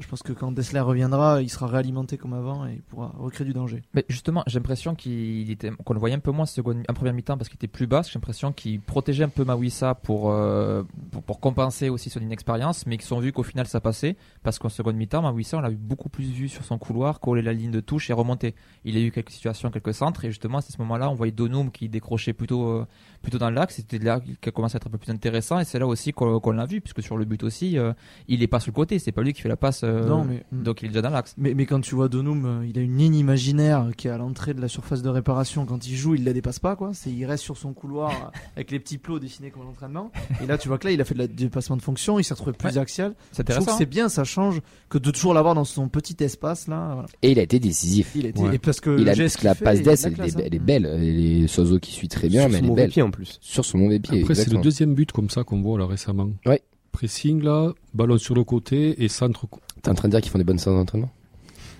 [0.00, 3.46] je pense que quand Dessler reviendra, il sera réalimenté comme avant et il pourra recréer
[3.46, 3.82] du danger.
[3.94, 7.36] Mais justement, j'ai l'impression qu'il était, qu'on le voyait un peu moins en, première mi-temps
[7.36, 8.02] parce qu'il était plus bas.
[8.02, 10.82] J'ai l'impression qu'il protégeait un peu Mawissa pour, euh,
[11.26, 14.68] pour, compenser aussi son inexpérience, mais qu'ils ont vu qu'au final ça passait parce qu'en
[14.68, 17.80] seconde mi-temps, Mawissa, on l'a beaucoup plus vu sur son couloir, coller la ligne de
[17.80, 18.54] touche et remonter.
[18.84, 21.70] Il a eu quelques situations, quelques centres et justement à ce moment-là, on voyait Donum
[21.70, 22.86] qui décrochait plutôt, euh,
[23.22, 23.52] plutôt dans.
[23.68, 26.12] C'était là qu'il a commencé à être un peu plus intéressant et c'est là aussi
[26.12, 27.92] qu'on qu'on l'a vu puisque sur le but aussi, euh,
[28.28, 28.98] il est pas sur le côté.
[28.98, 30.04] C'est pas lui qui fait la passe l'axe.
[30.04, 31.34] euh, Non, mais- Donc il est déjà dans l'axe.
[31.36, 34.18] Mais, mais quand tu vois Donum, euh, il a une ligne imaginaire qui est à
[34.18, 35.66] l'entrée de la surface de réparation.
[35.66, 36.90] Quand il joue, il la dépasse pas, quoi.
[36.94, 40.10] C'est, il reste sur son couloir euh, avec les petits plots dessinés comme à l'entraînement.
[40.42, 42.24] Et là, tu vois que là, il a fait de la dépassement de fonction, il
[42.24, 42.78] s'est retrouvé plus Ouais.
[42.78, 43.14] axial.
[43.32, 43.78] C'est Je trouve que intéressant.
[43.78, 46.90] c'est bien, ça change que de toujours l'avoir dans son petit espace, là.
[46.94, 47.08] Voilà.
[47.22, 48.12] Et il a été décisif.
[48.14, 48.54] Il a été, Ouais.
[48.54, 50.58] et parce que Il a, la passe d'Est, elle, de la est- classe, elle est
[50.58, 50.62] hein.
[50.64, 51.48] belle.
[51.48, 52.90] Sozo qui suit très bien, Sur mais son elle est mauvais belle.
[52.90, 53.38] pied en plus.
[53.40, 54.20] Sur son mauvais pied.
[54.22, 56.30] Après, c'est le deuxième but comme ça qu'on voit là récemment.
[56.46, 56.62] Ouais.
[56.92, 59.46] Pressing là, ballon sur le côté et centre.
[59.82, 61.10] T'es en train de dire qu'ils font des bonnes séances d'entraînement?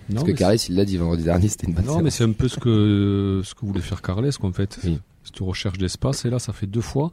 [0.09, 2.25] Non, Parce que Carles, il l'a dit vendredi dernier, c'était une bonne non, mais c'est
[2.25, 4.77] un peu ce que ce que voulait faire Carles, qu'en fait.
[4.83, 4.99] Oui.
[5.23, 7.11] Si tu recherches l'espace, et là, ça fait deux fois.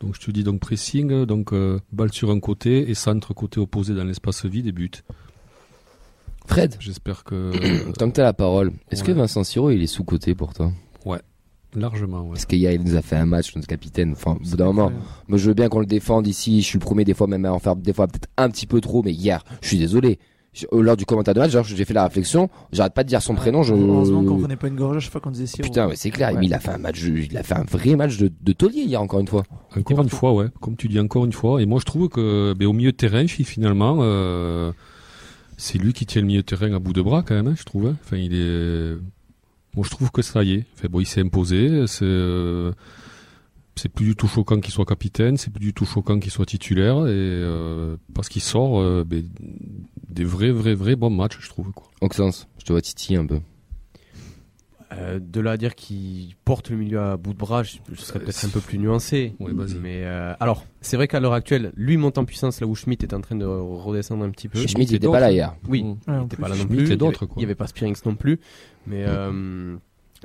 [0.00, 3.58] Donc, je te dis donc pressing, donc euh, balle sur un côté et centre côté
[3.58, 5.02] opposé dans l'espace vide et but.
[6.46, 9.12] Fred, J'espère que tant que t'as la parole, est-ce que.
[9.12, 10.72] Vincent Siro, il est sous-côté pour toi?
[11.74, 12.30] Largement, ouais.
[12.32, 14.12] Parce qu'hier, il nous a fait un match, notre capitaine.
[14.12, 14.92] Enfin, au bout d'un moment,
[15.28, 16.60] moi, je veux bien qu'on le défende ici.
[16.62, 18.66] Je suis le premier, des fois, même à en faire des fois peut-être un petit
[18.66, 20.18] peu trop, mais hier, je suis désolé.
[20.52, 22.50] Je- Lors du commentaire de match, genre, j'ai fait la réflexion.
[22.72, 23.62] J'arrête pas de dire son prénom.
[23.62, 23.72] Je...
[23.72, 25.62] Heureusement qu'on prenait pas une gorge à chaque fois qu'on disait Siro.
[25.62, 26.30] Putain, ouais, c'est clair.
[26.32, 26.40] Ouais.
[26.40, 28.82] Mais il a fait un match, il a fait un vrai match de, de taulier
[28.82, 29.44] hier, encore une fois.
[29.76, 30.46] Encore une fois, ouais.
[30.60, 31.62] Comme tu dis, encore une fois.
[31.62, 34.72] Et moi, je trouve que, ben, au milieu de terrain, fi- finalement, euh,
[35.56, 37.54] c'est lui qui tient le milieu de terrain à bout de bras, quand même, hein,
[37.56, 37.86] je trouve.
[37.86, 37.96] hein.
[38.04, 38.96] Enfin, il est.
[39.74, 40.64] Moi, je trouve que ça y est.
[40.74, 41.86] Enfin, bon, il s'est imposé.
[41.86, 42.04] C'est.
[42.04, 42.72] euh,
[43.76, 46.44] C'est plus du tout choquant qu'il soit capitaine, c'est plus du tout choquant qu'il soit
[46.44, 49.24] titulaire, et euh, parce qu'il sort euh, ben,
[50.08, 51.70] des vrais, vrais, vrais bons matchs, je trouve.
[51.72, 51.88] Quoi.
[52.02, 53.40] Oxens, je te vois titiller un peu.
[54.92, 58.00] Euh, de là à dire qu'il porte le milieu à bout de bras, je, je
[58.00, 59.34] serais peut-être un peu plus nuancé.
[59.38, 59.74] Ouais, vas-y.
[59.76, 63.04] mais euh, alors, c'est vrai qu'à l'heure actuelle, lui monte en puissance là où Schmidt
[63.06, 64.58] est en train de redescendre un petit peu.
[64.58, 65.54] Schmidt, il et était pas là hier.
[65.68, 65.82] Oui.
[65.84, 66.42] Ouais, il en était plus.
[66.42, 66.76] pas là non Schmitt plus.
[66.78, 67.34] Il y avait- d'autres, quoi.
[67.38, 68.40] Il y avait pas Spearings non plus.
[68.88, 69.76] Mais euh,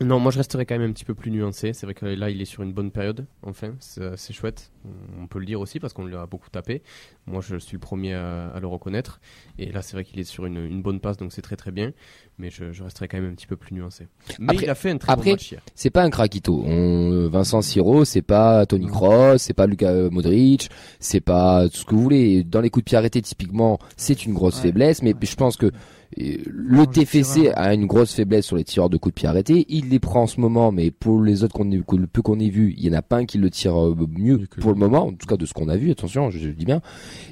[0.02, 1.72] non, moi je resterais quand même un petit peu plus nuancé.
[1.74, 3.26] C'est vrai que là, il est sur une bonne période.
[3.44, 4.72] Enfin, c'est c'est chouette.
[5.20, 6.84] On peut le dire aussi parce qu'on lui a beaucoup tapé.
[7.28, 9.20] Moi, je suis le premier à, à le reconnaître.
[9.58, 11.72] Et là, c'est vrai qu'il est sur une, une bonne passe, donc c'est très très
[11.72, 11.92] bien.
[12.38, 14.08] Mais je, je resterai quand même un petit peu plus nuancé.
[14.38, 15.62] Mais Après- il a fait un très après- bon match hier.
[15.76, 16.62] C'est pas un craquito.
[16.66, 21.86] On, Vincent Siro, c'est pas Tony Kroos, c'est pas Luka Modric, c'est pas tout ce
[21.86, 22.44] que vous voulez.
[22.44, 24.64] Dans les coups de pied arrêtés, typiquement, c'est une grosse Ouais.
[24.64, 25.20] faiblesse, mais Ouais.
[25.24, 25.72] je pense que euh,
[26.18, 29.28] le Change de TFC a une grosse faiblesse sur les tireurs de coups de pied
[29.28, 29.66] arrêtés.
[29.70, 32.40] Il les prend en ce moment, mais pour les autres qu'on ait- le peu qu'on
[32.40, 34.78] ait vu, il y en a pas un qui le tire euh, mieux pour le
[34.78, 35.92] moment, en tout cas de ce qu'on a vu.
[35.92, 36.82] Attention, je, je dis bien.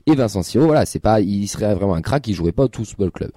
[0.06, 2.84] Et Vincent Siro, voilà, c'est pas, il serait vraiment un crack, il jouerait pas tout
[2.86, 3.32] football club.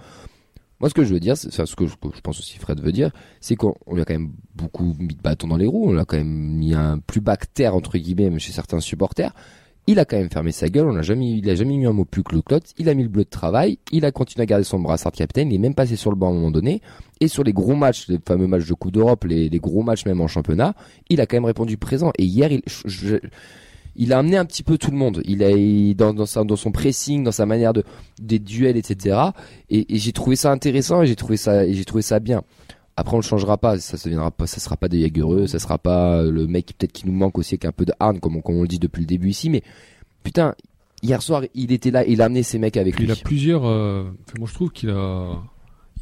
[0.81, 2.59] Moi, ce que je veux dire, c'est enfin, ce que je, que je pense aussi
[2.59, 5.57] Fred veut dire, c'est qu'on on lui a quand même beaucoup mis de bâtons dans
[5.57, 5.89] les roues.
[5.89, 9.33] On l'a quand même mis un plus bactère entre guillemets chez certains supporters.
[9.89, 10.87] Il a quand même fermé sa gueule.
[10.89, 12.73] On a jamais, il a jamais mis un mot plus que le clotte.
[12.79, 13.79] Il a mis le bleu de travail.
[13.93, 15.51] Il a continué à garder son brassard de capitaine.
[15.53, 16.83] Il est même passé sur le banc à un moment donné.
[17.21, 20.21] Et sur les gros matchs, les fameux matchs de Coupe d'Europe, les, gros matchs même
[20.21, 20.75] en championnat,
[21.09, 22.11] il a quand même répondu présent.
[22.19, 23.17] Et hier, il, je- je-
[23.99, 25.23] il a amené un petit peu tout le monde.
[25.25, 25.51] Il a
[25.95, 27.83] dans, dans, dans son pressing, dans sa manière de
[28.21, 29.17] des duels, etc.
[29.71, 32.43] Et, et j'ai trouvé ça intéressant et j'ai trouvé ça et j'ai trouvé ça bien.
[32.97, 33.79] Après, on le changera pas.
[33.79, 34.47] Ça, ça viendra pas.
[34.47, 35.47] Ça sera pas des Jagereux.
[35.47, 37.93] Ça sera pas le mec qui- peut-être qui nous manque aussi avec un peu de
[38.01, 39.51] harne, comme on, comme on le dit depuis le début ici.
[39.51, 39.63] Mais
[40.23, 40.55] putain,
[41.03, 42.07] hier soir, il était là.
[42.07, 43.05] Il a amené ses mecs avec lui.
[43.05, 43.67] il a plusieurs.
[43.67, 44.05] euh,
[44.39, 45.43] moi, je trouve qu'il a,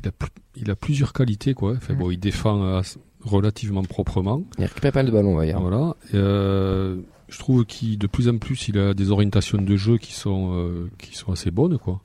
[0.03, 1.73] il a, pl- il a plusieurs qualités, quoi.
[1.77, 1.99] Enfin, Mm.
[1.99, 2.81] bon, il défend euh,
[3.23, 4.45] relativement proprement.
[4.59, 5.61] Il récupère pas mal de ballons ouais, hier.
[5.61, 5.97] Voilà.
[6.15, 10.13] Euh, je trouve qu'il, de plus en plus, il a des orientations de jeu qui
[10.13, 12.01] sont, euh, qui sont assez bonnes, quoi.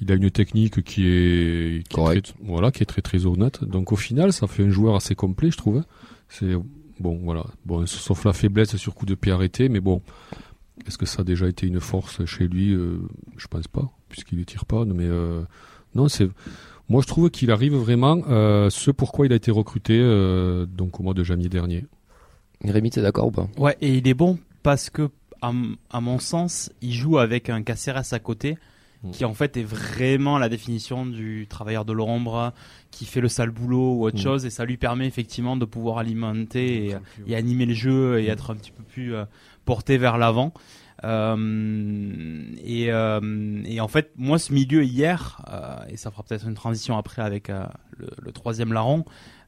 [0.00, 2.34] Il a une technique qui est, qui est Correct.
[2.36, 3.64] très, voilà, qui est très très honnête.
[3.64, 5.82] Donc au final, ça fait un joueur assez complet, je trouve.
[6.28, 6.54] C'est
[7.00, 7.44] bon, voilà.
[7.64, 10.02] Bon, sauf la faiblesse sur coup de pied arrêté, mais bon,
[10.86, 12.74] est-ce que ça a déjà été une force chez lui?
[12.74, 12.98] Euh,
[13.38, 14.84] Je pense pas, puisqu'il ne tire pas.
[14.84, 15.42] Mais euh,
[15.94, 16.28] non, c'est.
[16.88, 21.00] Moi, je trouve qu'il arrive vraiment euh, ce pourquoi il a été recruté euh, donc
[21.00, 21.84] au mois de janvier dernier.
[22.62, 23.48] Rémi, t'es d'accord ou pas?
[23.58, 25.08] Ouais, et il est bon parce que,
[25.42, 25.52] à,
[25.90, 28.56] à mon sens, il joue avec un Caceres à côté
[29.06, 29.10] Mm.
[29.12, 32.52] qui en fait est vraiment la définition du travailleur de l'ombre
[32.90, 34.22] qui fait le sale boulot ou autre Mm.
[34.22, 38.26] chose et ça lui permet effectivement de pouvoir alimenter et, et animer le jeu et
[38.28, 39.24] être un petit peu plus euh,
[39.64, 40.52] porté vers l'avant.
[41.04, 45.42] Euh, et, euh, et en fait, moi, ce milieu hier,
[45.90, 49.04] et ça fera peut-être une transition après avec le, le troisième larron,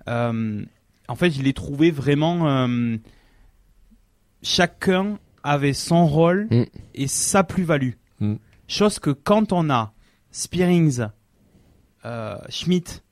[0.06, 2.68] en fait, je l'ai trouvé vraiment.
[4.42, 6.64] chacun avait son rôle Mm.
[6.94, 7.92] et sa plus-value.
[8.20, 8.34] Mm.
[8.68, 9.92] Chose que quand on a
[10.30, 11.06] Spearings,
[12.04, 13.02] euh, Schmidt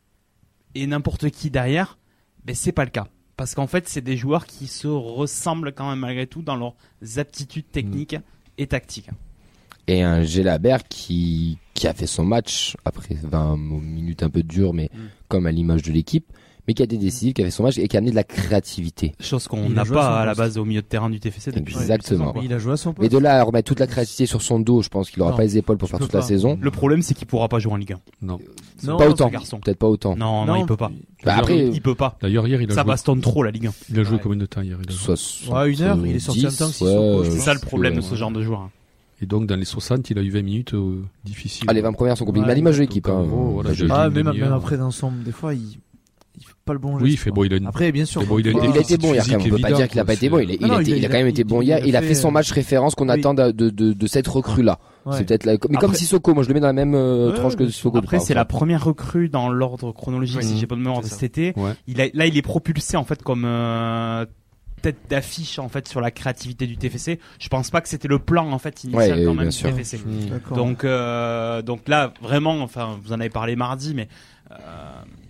[0.74, 1.98] et n'importe qui derrière,
[2.44, 3.08] ben c'est pas le cas.
[3.36, 6.74] Parce qu'en fait, c'est des joueurs qui se ressemblent quand même malgré tout dans leurs
[7.18, 8.16] aptitudes techniques
[8.58, 9.10] et tactiques.
[9.88, 14.74] Et un Gélabert qui, qui a fait son match après 20 minutes un peu dures,
[14.74, 14.98] mais Mm.
[15.28, 16.26] comme à l'image de l'équipe,
[16.66, 18.16] mais qui a été décisif, qui a fait son match et qui a amené de
[18.16, 19.12] la créativité.
[19.20, 21.74] Chose qu'on n'a pas à la base au milieu de terrain du TFC depuis.
[21.76, 22.34] Exactement.
[22.42, 23.02] Il a joué à son poste.
[23.02, 25.32] Mais de là à remettre toute la créativité sur son dos, je pense qu'il aura
[25.32, 26.58] Non, pas les épaules pour faire toute la saison.
[26.60, 27.98] Le problème, c'est qu'il pourra pas jouer en Ligue 1.
[28.22, 28.38] Non.
[28.84, 30.16] Non, pas non, autant, peut-être pas autant.
[30.16, 30.90] Non, non, il peut pas.
[31.24, 32.16] Bah, après, il peut pas.
[32.20, 33.72] D'ailleurs, hier, il a Ça joué, bastonne trop la Ligue 1.
[33.90, 34.20] il a joué Ouais.
[34.22, 36.50] combien de temps hier il a joué soit Ouais, une heure, il est sorti en
[36.50, 36.68] même temps
[37.24, 38.60] C'est ça le problème de ce genre de joueur.
[38.60, 38.70] hein.
[39.22, 41.64] Et donc, dans les 60, il a eu 20 minutes euh, difficiles.
[41.68, 42.42] Ah, les 20 premières sont compliquées.
[42.42, 43.24] Ouais, mais à l'image de l'équipe, hein.
[43.26, 45.78] voilà, j'ai- Ah, même, même après, dans son, des fois, il,
[46.66, 47.02] pas le bon geste.
[47.04, 47.66] Oui, il fait bon, il a une.
[47.66, 48.22] Après, bien sûr.
[48.26, 49.40] Bon, il a faut une pas- Il a été bon hier quand même.
[49.40, 50.38] On peut pas dire qu'il a pas été bon.
[50.40, 51.62] Il, a- c'est- il non, a, été- il a- il a quand même été bon
[51.62, 51.86] hier.
[51.86, 53.12] il a fait son euh, match référence qu'on oui.
[53.18, 54.78] attend de, de, de, de cette recrue-là.
[55.06, 55.16] Ouais.
[55.16, 55.52] C'est peut-être la...
[55.52, 57.66] Mais comme Après- Sissoko, moi je le mets dans la même euh, Ouais, tranche que
[57.68, 57.98] Sissoko.
[57.98, 60.44] Après, c'est la première recrue dans l'ordre chronologique, Oui.
[60.44, 61.52] si j'ai pas de mémoire, de cet été.
[61.56, 61.72] Ouais.
[61.86, 64.26] Il a, là, il est propulsé en fait comme euh,
[64.82, 67.18] tête d'affiche en fait sur la créativité du TFC.
[67.38, 69.72] Je pense pas que c'était le plan en fait initial Ouais, quand même du sûr.
[69.74, 69.98] TFC.
[69.98, 70.54] Mmh.
[70.54, 74.08] Donc, euh, donc là, vraiment, enfin, vous en avez parlé mardi, mais
[74.50, 74.54] euh,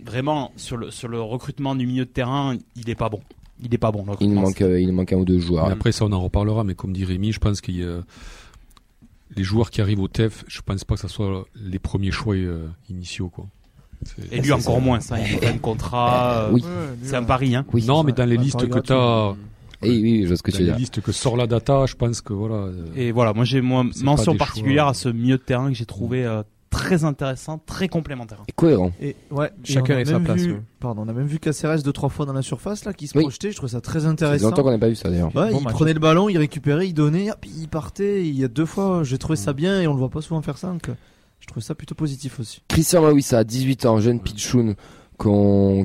[0.05, 3.21] vraiment sur le sur le recrutement du milieu de terrain, il est pas bon.
[3.63, 4.05] Il est pas bon.
[4.05, 5.65] le Il nous manque, euh, il nous manque un ou deux joueurs.
[5.67, 6.63] Mais après, ça, on en reparlera.
[6.63, 8.01] Mais comme dit Rémi, je pense qu'il y a
[9.35, 12.35] les joueurs qui arrivent au TEF, je pense pas que ce soit les premiers choix
[12.35, 13.45] euh, initiaux, quoi.
[14.31, 14.99] Et lui encore moins.
[14.99, 16.43] Ça, il a un contrat.
[16.43, 16.61] Euh, oui.
[16.65, 17.65] euh, C'est un pari, hein.
[17.73, 17.83] Oui.
[17.85, 19.35] non, mais dans les listes que tu as,
[19.81, 20.79] Eh Oui, oui, je vois ce que tu dans veux les dire.
[20.79, 22.55] listes que sort la data, je pense que voilà.
[22.55, 24.91] euh, Et voilà, moi j'ai moi, mention particulière choix.
[24.91, 28.43] à ce milieu de terrain que j'ai trouvé euh, très intéressant, très complémentaire.
[28.47, 28.91] Et cohérent.
[29.01, 30.61] Et ouais, Chacun avec sa place, vu- ouais.
[30.79, 33.17] Pardon, on a même vu Caceres deux trois fois dans la surface là, qui se
[33.17, 33.23] Oui.
[33.23, 33.51] projetait.
[33.51, 34.49] Je trouve ça très intéressant.
[34.49, 35.35] longtemps qu'on n'a pas vu ça d'ailleurs.
[35.35, 35.73] Ouais, Bon il match.
[35.73, 38.25] prenait le ballon, il récupérait, il donnait, hop, il partait.
[38.27, 40.41] Il y a deux fois, j'ai trouvé ça bien et on le voit pas souvent
[40.41, 40.67] faire ça.
[40.67, 40.93] Donc, euh,
[41.39, 42.61] je trouve ça plutôt positif aussi.
[42.67, 44.75] Christian Mawissa, 18 ans, jeune pitchoun,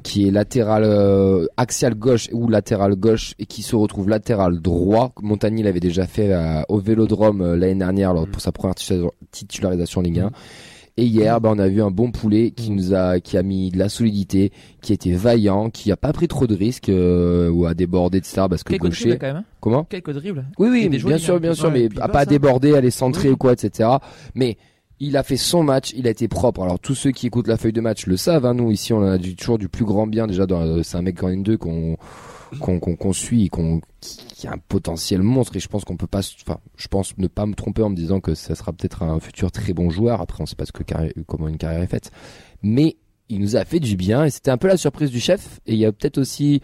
[0.04, 5.12] qui est latéral euh, axial gauche ou latéral gauche et qui se retrouve latéral droit.
[5.22, 9.08] Montagny l'avait déjà fait euh, au Vélodrome euh, l'année dernière lors- pour sa première titu-
[9.30, 10.30] titularisation en Ligue 1.
[10.98, 13.70] Et hier, bah, on a vu un bon poulet qui nous a, qui a mis
[13.70, 14.52] de la solidité,
[14.82, 18.42] qui été vaillant, qui a pas pris trop de risques euh, ou a débordé etc.
[18.50, 19.36] Parce que Quelques dribbles gaucher, quand même.
[19.36, 19.44] hein.
[19.60, 20.44] comment Quelques dribbles.
[20.58, 22.26] Oui, oui, bien sûr, bien sûr, Ouais, mais à pas pas ça.
[22.26, 23.34] déborder, aller centrer Oui.
[23.34, 23.88] ou quoi, etc.
[24.34, 24.58] Mais
[25.00, 26.62] il a fait son match, il a été propre.
[26.62, 28.44] Alors tous ceux qui écoutent la feuille de match le savent.
[28.44, 30.46] Hein, nous ici, on en a du, toujours du plus grand bien déjà.
[30.46, 31.96] dans- euh, C'est un mec quand même deux qu'on
[32.60, 35.56] qu'on qu'on suit, qu'on qui, a un potentiel monstre.
[35.56, 37.96] Et je pense qu'on peut pas, enfin, je pense ne pas me tromper en me
[37.96, 40.20] disant que ça sera peut-être un futur très bon joueur.
[40.20, 40.82] Après, on sait pas ce que
[41.26, 42.10] comment une carrière est faite,
[42.62, 42.96] mais
[43.28, 45.60] il nous a fait du bien et c'était un peu la surprise du chef.
[45.66, 46.60] Et il y a peut-être aussi,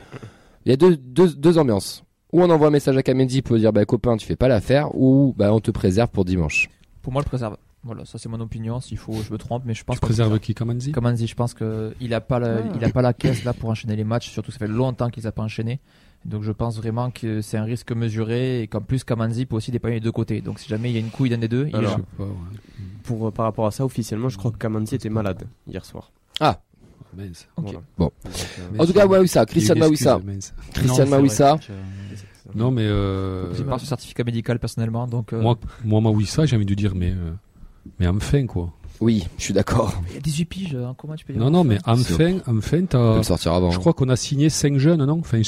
[0.65, 2.05] il y a deux, deux, deux ambiances.
[2.33, 4.95] Ou on envoie un message à Kamendi pour dire bah copain tu fais pas l'affaire
[4.95, 6.69] ou bah on te préserve pour dimanche.
[7.01, 7.57] Pour moi, le préserve.
[7.85, 8.81] Voilà, ça c'est mon opinion.
[8.81, 10.41] S'il faut, je me trompe, mais je pense Tu préserves préserve.
[10.45, 12.73] qui, Kamanzi Kamanzi, je pense que il a pas la, Ah.
[12.77, 14.31] il a pas la caisse là pour enchaîner les matchs.
[14.31, 15.81] Surtout, ça fait longtemps qu'il a pas enchaîné.
[16.25, 19.71] Donc, je pense vraiment que c'est un risque mesuré et qu'en plus, Kamanzi peut aussi
[19.71, 20.41] dépanner les deux côtés.
[20.41, 21.97] Donc, si jamais il y a une couille d'un des deux, il est Alors, là.
[21.99, 22.31] Je sais pas, ouais.
[23.05, 26.11] Pour, euh, par rapport à ça, officiellement, je crois que Kamanzi était malade hier soir.
[27.17, 27.49] Mince.
[27.57, 27.65] Ok.
[27.65, 27.81] Voilà.
[27.97, 28.11] Bon.
[28.27, 30.21] Euh, En tout cas Mawissa, Christian Mawissa.
[30.75, 31.59] Christian Mawissa.
[32.55, 35.33] Non, mais euh, pas ce certificat médical personnellement, donc.
[35.33, 37.33] euh, moi, moi, Mawissa, j'ai envie de dire, mais, euh,
[37.99, 38.71] mais enfin, quoi.
[39.01, 39.95] Oui, je suis d'accord.
[40.11, 42.81] Il y a 18 piges, hein, comment tu peux dire Non, non, mais enfin, enfin,
[42.81, 43.17] peut t'as.
[43.19, 43.71] le sortir avant.
[43.71, 45.21] Je crois qu'on a signé 5 jeunes, non?
[45.21, 45.41] Enfin,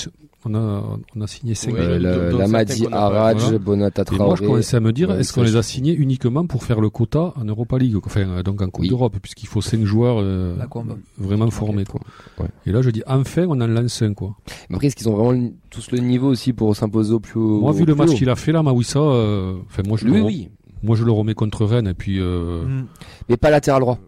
[0.44, 0.85] on a,
[1.16, 2.03] on a signé 5 Ouais, Euh, jeunes.
[2.03, 3.59] le- dont la certains Madi qu'on a pas- Haraj, voilà.
[3.59, 4.46] Bonata Et moi, je Traoré.
[4.46, 7.33] commençais à me dire, Ouais, est-ce qu'on les a signés uniquement pour faire le quota
[7.35, 8.88] en Europa League Enfin, euh, donc en Coupe Oui.
[8.88, 10.96] d'Europe, puisqu'il faut 5 joueurs euh, combe.
[11.18, 12.00] vraiment formés, quoi.
[12.38, 12.46] Ouais.
[12.66, 14.37] Et là, je dis, enfin, on en lance un, quoi.
[14.68, 17.61] Mais Après, est-ce qu'ils ont vraiment tous le niveau aussi pour s'imposer au plus haut
[17.62, 20.20] Moi, vu le match qu'il a fait là, Mawissa, euh, enfin, moi, je Lui, le,
[20.20, 20.48] re- oui.
[20.82, 22.86] Moi, je le remets contre Rennes, et puis, euh, Mm.
[23.28, 23.98] Mais pas latéral droit.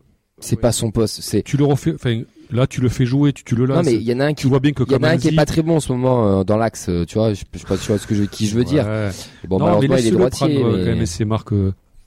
[0.40, 0.62] C'est Oui.
[0.62, 1.20] pas son poste.
[1.22, 1.42] C'est.
[1.42, 3.86] tu le refais, enfin, là, tu le fais jouer, tu, tu le Non, lances.
[3.86, 4.42] mais il y en a un qui.
[4.42, 5.80] tu vois bien que Il y en a un qui est pas très bon en
[5.80, 7.32] ce moment euh, dans l'axe, euh, tu vois.
[7.32, 8.84] Je, je sais pas si tu vois ce que je, qui je veux dire.
[8.86, 9.10] Ouais.
[9.48, 10.60] Bon, non, mais malheureusement, il est droitier.
[10.60, 11.54] prendre mais- quand même ses marques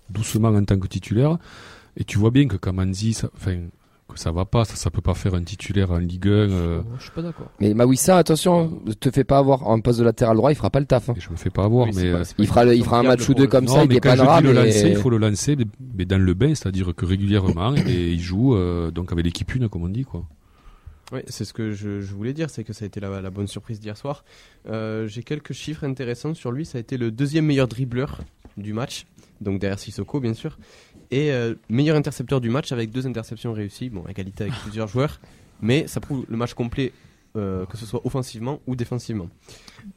[0.09, 1.37] doucement en tant que titulaire.
[1.97, 3.55] Et tu vois bien que Kamanzi, enfin,
[4.13, 6.29] que ça va pas, ça, ça peut pas faire un titulaire en Ligue 1.
[6.31, 7.49] euh, Je suis pas d'accord.
[7.59, 10.69] Mais Mawissa, attention, ne te fais pas avoir en poste de latéral droit, il fera
[10.69, 11.09] pas le taf.
[11.09, 11.15] hein.
[11.17, 13.03] je me fais pas avoir, Oui, mais pas- euh, Il fera, le- il fera un
[13.03, 14.89] match ou deux comme non, ça, il mais quand pas je dis le mais- lancer,
[14.89, 15.65] il faut le lancer, mais-
[15.97, 19.69] mais dans le bain, c'est-à-dire que régulièrement, et il joue euh, donc avec l'équipe une,
[19.69, 20.23] comme on dit, quoi.
[21.11, 23.29] Oui, c'est ce que je, je voulais dire, c'est que ça a été la, la
[23.29, 24.23] bonne surprise d'hier soir.
[24.67, 26.65] Euh, J'ai quelques chiffres intéressants sur lui.
[26.65, 28.21] Ça a été le deuxième meilleur dribbleur
[28.57, 29.05] du match,
[29.41, 30.57] donc derrière Sissoko bien sûr,
[31.11, 33.89] et euh, meilleur intercepteur du match avec deux interceptions réussies.
[33.89, 35.19] Bon, égalité avec plusieurs joueurs,
[35.61, 36.91] mais ça prouve le match complet,
[37.35, 39.29] euh, que ce soit offensivement ou défensivement.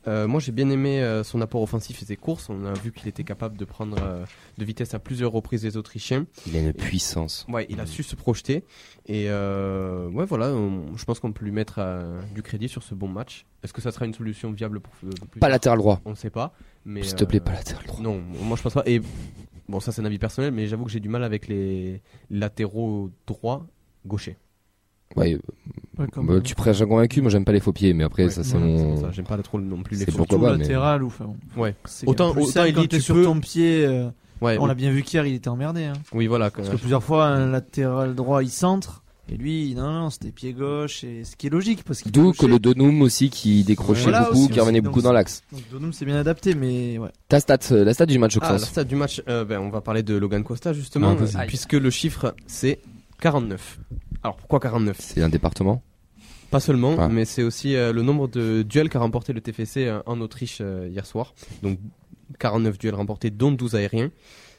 [0.06, 2.48] Euh, moi, j'ai bien aimé euh, son apport offensif et ses courses.
[2.50, 4.24] On a vu qu'il était capable de prendre euh,
[4.58, 6.26] de vitesse à plusieurs reprises les Autrichiens.
[6.46, 7.46] Il a une puissance.
[7.48, 8.64] Ouais, il a su se projeter.
[9.06, 12.82] Et euh, ouais, voilà, on- je pense qu'on peut lui mettre euh, du crédit sur
[12.82, 13.46] ce bon match.
[13.62, 16.00] Est-ce que ça sera une solution viable pour euh, plus Pas latéral droit.
[16.04, 16.52] On ne sait pas.
[16.84, 18.00] Mais S'il te plaît, pas latéral droit.
[18.02, 18.82] Non, moi je pense pas.
[18.84, 19.00] Et
[19.68, 23.10] bon, ça c'est un avis personnel, mais j'avoue que j'ai du mal avec les latéraux
[23.26, 23.66] droits
[24.06, 24.36] gauchers.
[25.16, 25.38] Ouais, euh,
[25.98, 28.24] Ouais, comme, Bah, tu prêches un convaincu, moi j'aime pas les faux pieds, mais après
[28.24, 29.10] Ouais, ça c'est ouais, mon.
[29.10, 30.24] J'aime pas trop non plus les faux.
[30.30, 31.60] mais- latéral ou enfin bon.
[31.62, 31.74] Ouais.
[32.06, 33.84] Autant- plus autant il dit, tu sur peux- ton pied.
[33.86, 35.84] euh, Ouais, on l'a bien vu qu'hier, il était emmerdé.
[35.84, 35.94] Hein.
[36.12, 36.50] Oui, voilà.
[36.52, 39.02] Parce que plusieurs fois, un latéral droit, il centre.
[39.30, 41.04] Et lui, non, non, c'était pied gauche.
[41.04, 41.82] Et ce qui est logique.
[41.84, 45.02] parce qu'il D'où que le Donum aussi qui décrochait Voilà beaucoup, aussi, qui revenait beaucoup
[45.02, 45.42] dans l'axe.
[45.52, 47.10] Donc Donum s'est bien adapté, mais ouais.
[47.28, 49.68] Ta stat, euh, la stat du match Ah, la stat du match, euh, ben, on
[49.68, 52.80] va parler de Logan Costa justement, Ah, euh, puisque le chiffre c'est
[53.20, 53.80] 49.
[54.22, 55.82] Alors pourquoi 49 C'est un département?
[56.50, 57.08] Pas seulement, Ah.
[57.08, 60.58] mais c'est aussi euh, le nombre de duels qu'a remporté le TFC euh, en Autriche
[60.62, 61.34] euh, hier soir.
[61.62, 61.78] Donc
[62.38, 64.10] 49 duels remportés, dont 12 aériens.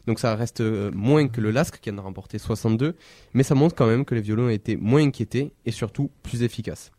[0.09, 2.95] Donc ça reste euh, moins que le LASK qui en a remporté 62,
[3.35, 6.41] mais ça montre quand même que les violons ont été moins inquiétés et surtout plus
[6.41, 6.91] efficaces.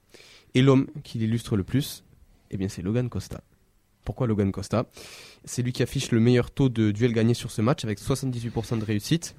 [0.55, 2.05] Et l'homme qui l'illustre le plus,
[2.53, 3.41] eh bien c'est Logan Costa.
[4.05, 4.87] Pourquoi Logan Costa?
[5.45, 8.79] C'est lui qui affiche le meilleur taux de duels gagnés sur ce match avec 78%
[8.79, 9.35] de réussite.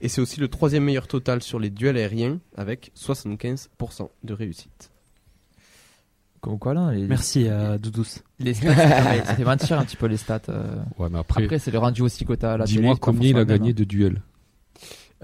[0.00, 4.92] Et c'est aussi le troisième meilleur total sur les duels aériens avec 75% de réussite.
[6.46, 8.06] Comme quoi là, les, Merci à Doudous.
[8.38, 8.74] les stats,
[9.24, 10.42] ça fait mentir un petit peu les stats.
[10.48, 10.76] euh.
[10.96, 12.78] Ouais, mais après, Après, c'est le rendu aussi que t'as à la télé.
[12.78, 14.22] dis-moi combien il a gagné de duels.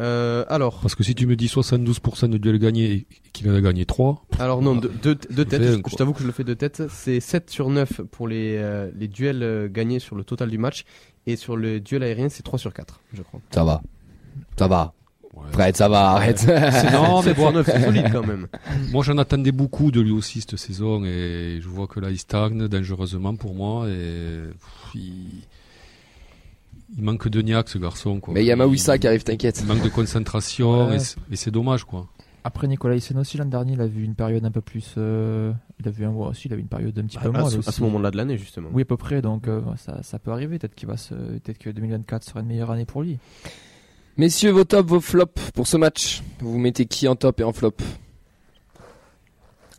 [0.00, 3.54] Euh, alors, Parce que si tu me dis 72% de duels gagnés et qu'il en
[3.54, 6.32] a gagné 3, alors non, deux, deux, deux têtes, je, je t'avoue que je le
[6.32, 10.16] fais de tête, c'est 7 sur 9 pour les, euh, les duels euh, gagnés sur
[10.16, 10.84] le total du match,
[11.26, 13.40] et sur le duel aérien, c'est 3 sur 4, je crois.
[13.50, 13.80] Ça va.
[14.58, 14.94] Ça va.
[15.62, 15.72] Ouais.
[15.72, 16.46] Fred, ça va, arrête.
[16.92, 17.52] Non, mais 7 sur bon.
[17.52, 18.46] 9, c'est solide quand même.
[18.92, 22.18] Moi, j'en attendais beaucoup de lui aussi cette saison et je vois que là, il
[22.18, 25.42] stagne dangereusement pour moi et pff, il,
[26.96, 28.20] il manque de niaque ce garçon.
[28.20, 28.34] Quoi.
[28.34, 29.60] Mais il y a Mawissa qui arrive, t'inquiète.
[29.60, 30.98] Il manque de concentration Ouais.
[31.30, 32.06] et c'est- dommage quoi.
[32.44, 34.94] Après Nicolas Hyssen aussi l'an dernier, il a vu une période un peu plus.
[34.98, 37.28] euh, il a vu un mois aussi, il a vu une période un petit peu
[37.28, 37.48] À, moins.
[37.48, 38.68] ce, à ce moment-là de l'année, justement.
[38.72, 39.22] Oui, à peu près.
[39.22, 40.58] Donc euh, ça, ça peut arriver.
[40.58, 43.18] Peut-être qu'il va se, peut-être que 2024 sera une meilleure année pour lui.
[44.16, 46.22] Messieurs, vos tops, vos flops pour ce match.
[46.40, 47.72] Vous mettez qui en top et en flop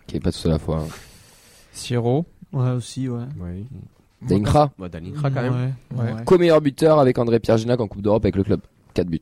[0.10, 0.80] Ok, pas tous à la fois.
[0.80, 0.88] hein.
[1.72, 3.24] Sierro, Ouais, aussi, ouais.
[3.40, 3.66] Oui.
[4.22, 5.74] Dankra, Bah, quand même.
[5.96, 8.62] Ouais, co-meilleur buteur avec André-Pierre Ginac en Coupe d'Europe avec le club.
[8.94, 9.20] 4 buts.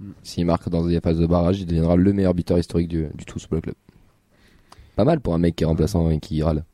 [0.00, 0.10] Mm.
[0.22, 3.24] S'il marque dans les phases de barrage, il deviendra le meilleur buteur historique du, du
[3.24, 3.74] tout pour le club.
[4.96, 6.64] Pas mal pour un mec qui est remplaçant et qui râle.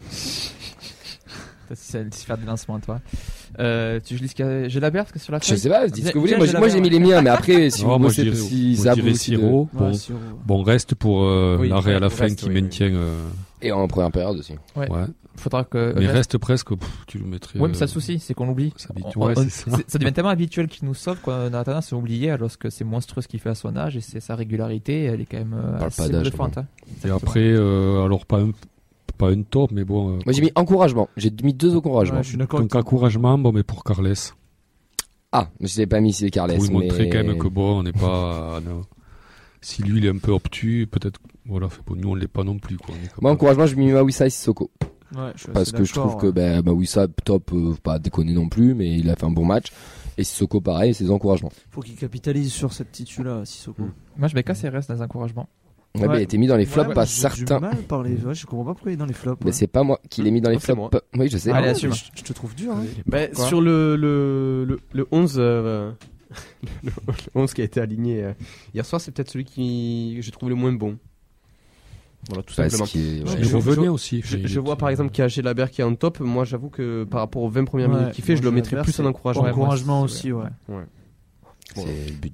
[1.74, 3.00] c'est le faire des lancements, toi.
[3.58, 6.10] Euh, tu lis ce J'ai la berce sur la Je feuille sais pas, dites ce
[6.10, 6.36] que vous voulez.
[6.36, 8.84] Moi, j'ai moi, mis les miens, mais après, si vous moi, bossez, je si moi,
[8.84, 9.68] ça je vous Siro.
[9.74, 9.92] Ouais, Bon,
[10.46, 12.62] bon, reste pour euh, Oui, l'arrêt à la fin reste, qui oui, oui.
[12.62, 12.92] maintient.
[12.92, 13.22] euh,
[13.62, 14.54] Et en première période aussi.
[14.76, 14.88] Ouais.
[14.90, 15.04] ouais.
[15.36, 15.92] Faudra que.
[15.96, 17.58] Mais reste- reste presque, pff, tu le mettrais.
[17.60, 18.72] Ouais, mais ça euh, le souci, c'est qu'on l'oublie.
[18.76, 19.76] ça habitue- On- ouais, on- c'est ça.
[19.76, 22.70] c'est- ça devient tellement habituel qu'il nous sauve qu'on a tendance à oublier alors que
[22.70, 25.38] c'est monstrueux ce qu'il fait à son âge et c'est sa régularité, elle est quand
[25.38, 26.58] même euh, assez bluffante.
[26.58, 26.66] hein.
[27.04, 28.50] Et après, euh, alors pas un,
[29.18, 30.10] pas un top, mais bon.
[30.16, 31.08] euh, Moi, j'ai mis encouragement.
[31.16, 32.18] J'ai mis deux encouragements.
[32.18, 32.60] Ouais, je suis d'accord.
[32.60, 34.14] donc encouragement, bon, mais pour Carles.
[35.32, 36.54] Ah, je l'ai pas mis ici, Carles.
[36.54, 38.60] pour lui montrer mais- quand même que bon, on n'est pas.
[38.66, 38.82] non.
[39.60, 41.20] Si lui il est un peu obtus, peut-être.
[41.44, 42.76] Voilà, fait, bon, nous on l'est pas non plus.
[42.78, 42.94] Quoi.
[43.20, 44.70] Moi, encouragement, j'ai mis Mawissa et Sissoko.
[45.16, 46.32] Ouais, je suis Parce que je trouve d'accord, que ouais.
[46.32, 49.44] ben, Mawissa, top, euh, faut pas déconner non plus, mais il a fait un bon
[49.44, 49.72] match.
[50.18, 51.50] Et Sissoko, pareil, c'est des encouragements.
[51.70, 53.82] Faut qu'il capitalise sur cette titre-là, Sissoko.
[53.82, 53.92] Mm.
[54.18, 55.48] Moi je mets KCRS dans les encouragements.
[55.94, 56.08] Ouais, Ouais.
[56.08, 57.58] mais il a été mis dans les flops, Ouais, certains.
[57.60, 59.42] mal par ouais, je comprends pas pourquoi il est dans les flops.
[59.44, 60.96] Mais c'est pas moi qui l'ai mis dans les Oh, flops.
[61.16, 61.50] Oui, je sais.
[61.50, 61.92] Allez, Ah assume.
[61.94, 62.72] Je, je te trouve dur.
[62.72, 62.84] Hein.
[63.34, 65.90] Quoi sur le, le, le, le 11, euh,
[66.84, 66.90] le
[67.34, 68.32] 11 qui a été aligné euh,
[68.74, 70.98] hier soir, c'est peut-être celui qui que j'ai trouvé le moins bon.
[72.28, 72.84] Voilà, tout simplement.
[72.84, 72.88] est-
[73.26, 74.22] Je- je- je- aussi.
[74.24, 76.20] Je, je vois par exemple qu'il y a Gélabert qui est en top.
[76.20, 78.82] Moi, j'avoue que par rapport aux 20 premières Ouais, minutes qu'il fait, je le mettrais
[78.82, 79.44] plus en encouragement.
[79.44, 80.44] Encouragement aussi, ouais.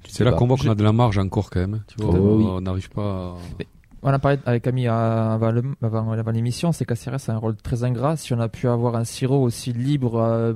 [0.07, 1.83] C'est là qu'on voit qu'on a de la marge encore quand même.
[1.87, 2.45] Tu vois, Oh, on- oui.
[2.47, 3.35] on n'arrive pas.
[3.61, 3.63] à-
[4.07, 7.55] On a parlé avec Camille avant le- avant avant l'émission, c'est KCRS a un rôle
[7.55, 8.17] très ingrat.
[8.17, 10.53] Si on a pu avoir un Siro aussi libre, euh,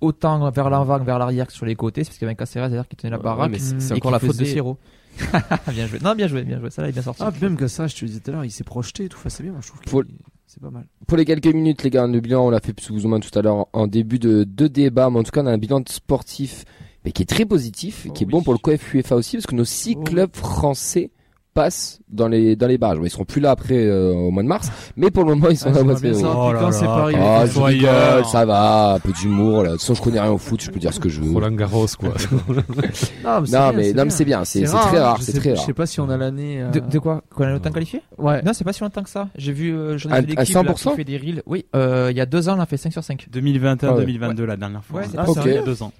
[0.00, 2.66] autant vers l'avant que vers l'arrière que sur les côtés, c'est parce qu'il y avait
[2.66, 3.50] un derrière qui tenait la Ouais, baraque.
[3.50, 4.78] mais c'est encore la faute de Siro.
[5.72, 5.98] Bien joué.
[6.02, 6.68] Non, bien joué, bien joué.
[6.70, 7.22] Ça là, il est bien sorti.
[7.24, 9.08] Ah, même que ça, je te le disais tout à l'heure, il s'est projeté et
[9.08, 9.16] tout.
[9.18, 10.08] Enfin, c'est bien, je trouve que
[10.46, 10.86] c'est pas mal.
[11.06, 13.36] Pour les quelques minutes, les gars, le bilan, on l'a fait plus ou moins tout
[13.38, 15.82] à l'heure en début de, de débat, mais en tout cas, on a un bilan
[15.88, 16.64] sportif
[17.06, 18.32] mais qui est très positif, Oh qui est oui.
[18.32, 21.10] bon pour le COF UEFA aussi, parce que nos six Oh clubs français
[21.56, 22.98] passent dans les dans les barrages.
[22.98, 25.48] Bon, ils seront plus là après euh, au mois de mars, mais pour le moment,
[25.50, 26.24] ils sont Ah, là au mois de février.
[26.24, 26.84] Oh là c'est.
[26.86, 29.72] Ah, je rigole, ça va, un peu d'humour là.
[29.78, 31.32] Sans je connais rien au foot, je peux dire ce que je veux.
[31.32, 32.10] Roland Garros quoi.
[32.48, 35.22] Non, mais c'est Non, bien, mais non, mais c'est bien, c'est c'est très rare, Je
[35.24, 35.66] c'est sais- très Je rare.
[35.66, 36.60] sais pas si on a l'année.
[36.62, 37.22] euh, De, de quoi?
[37.34, 38.02] Qu'on a longtemps qualifié?
[38.18, 38.42] Ouais.
[38.42, 39.28] Non, c'est pas si longtemps que ça.
[39.36, 41.42] J'ai vu, euh, j'en ai À- vu l'équipe là, 100% qui fait des reels.
[41.46, 43.26] Oui, euh, il y a deux ans, on a fait 5 sur 5.
[43.32, 45.00] 2021-2022 la dernière fois.
[45.00, 45.92] Ouais, c'est Ah, pas c'est sérieux il y a deux ans.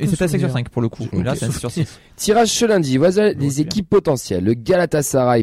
[0.00, 1.04] Et c'était 5 sur 5 pour le coup.
[1.22, 2.00] Là, c'est 6 sur 6.
[2.16, 4.42] Tirage ce lundi, voilà Ouais, les équipes potentielles.
[4.44, 4.93] Le Galatasaray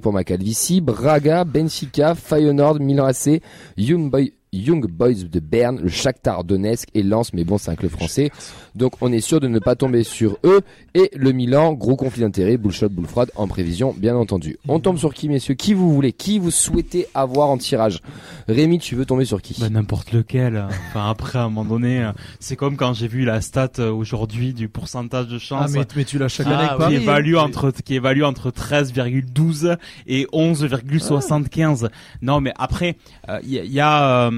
[0.02, 3.42] pour Macalvici, Braga, Benfica, Feyenoord, Milan AC,
[3.76, 7.76] Young, Boy- Young Boys de Berne, le Shakhtar Donetsk et Lens, mais bon, c'est un
[7.76, 8.32] club français.
[8.76, 10.60] Donc on est sûr de ne pas tomber sur eux.
[10.94, 14.58] Et le Milan, gros conflit d'intérêt, bullshot, bull froide, en prévision, bien entendu.
[14.68, 15.54] On tombe sur qui, messieurs?
[15.54, 16.12] Qui vous voulez?
[16.12, 18.02] Qui vous souhaitez avoir en tirage?
[18.50, 19.56] Rémi, tu veux tomber sur qui?
[19.62, 20.66] Bah, n'importe lequel.
[20.90, 22.12] Enfin après à un moment donné, euh,
[22.42, 25.86] c'est comme quand j'ai vu la stat euh, aujourd'hui du pourcentage de Ah, chance mais,
[25.96, 26.96] mais tu l'as chaque qui année avec Paris.
[26.96, 27.44] évalue hein.
[27.44, 31.88] entre qui évalue entre 13,12 et 11,75.
[32.21, 32.98] Non mais après
[33.44, 34.32] il y a il y a, euh,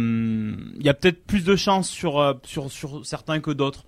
[0.82, 3.84] y a peut-être plus de chances sur euh, sur sur certains que d'autres.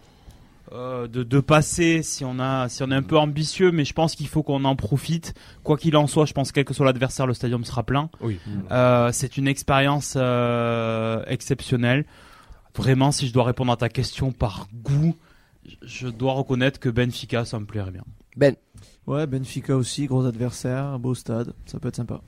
[0.71, 3.93] euh, de, de passer si on a si on est un peu ambitieux mais je
[3.93, 6.87] pense qu'il faut qu'on en profite quoi qu'il en soit je pense quel que soit
[6.87, 8.39] l'adversaire le stadium sera plein Oui.
[8.71, 12.05] euh, c'est une expérience euh, exceptionnelle.
[12.75, 15.15] Vraiment, si je dois répondre à ta question par goût,
[15.81, 18.03] je- dois reconnaître que Benfica, ça me plairait bien.
[18.35, 18.55] Ben,
[19.07, 22.19] Ouais, Benfica aussi, gros adversaire, beau stade, ça peut être sympa.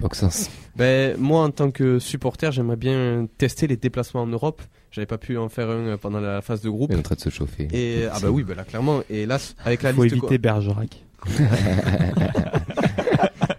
[0.00, 0.50] Maxence.
[0.76, 4.60] Ben, moi, en tant que supporter, j'aimerais bien tester les déplacements en Europe.
[4.90, 6.90] J'avais pas pu en faire un euh, pendant la phase de groupe.
[6.90, 7.68] Il est en train de se chauffer.
[7.72, 9.02] Et ah bah oui, bah là clairement.
[9.10, 11.02] Et là, avec la Il faut liste éviter Bergerac.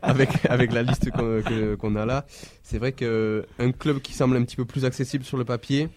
[0.01, 2.25] avec avec la liste qu'on que- qu'on a là,
[2.63, 5.89] c'est vrai que un club qui semble un petit peu plus accessible sur le papier,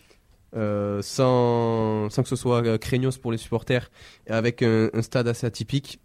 [0.57, 3.91] euh, sans sans que ce soit euh, craignos pour les supporters,
[4.26, 6.01] et avec un, un stade assez atypique,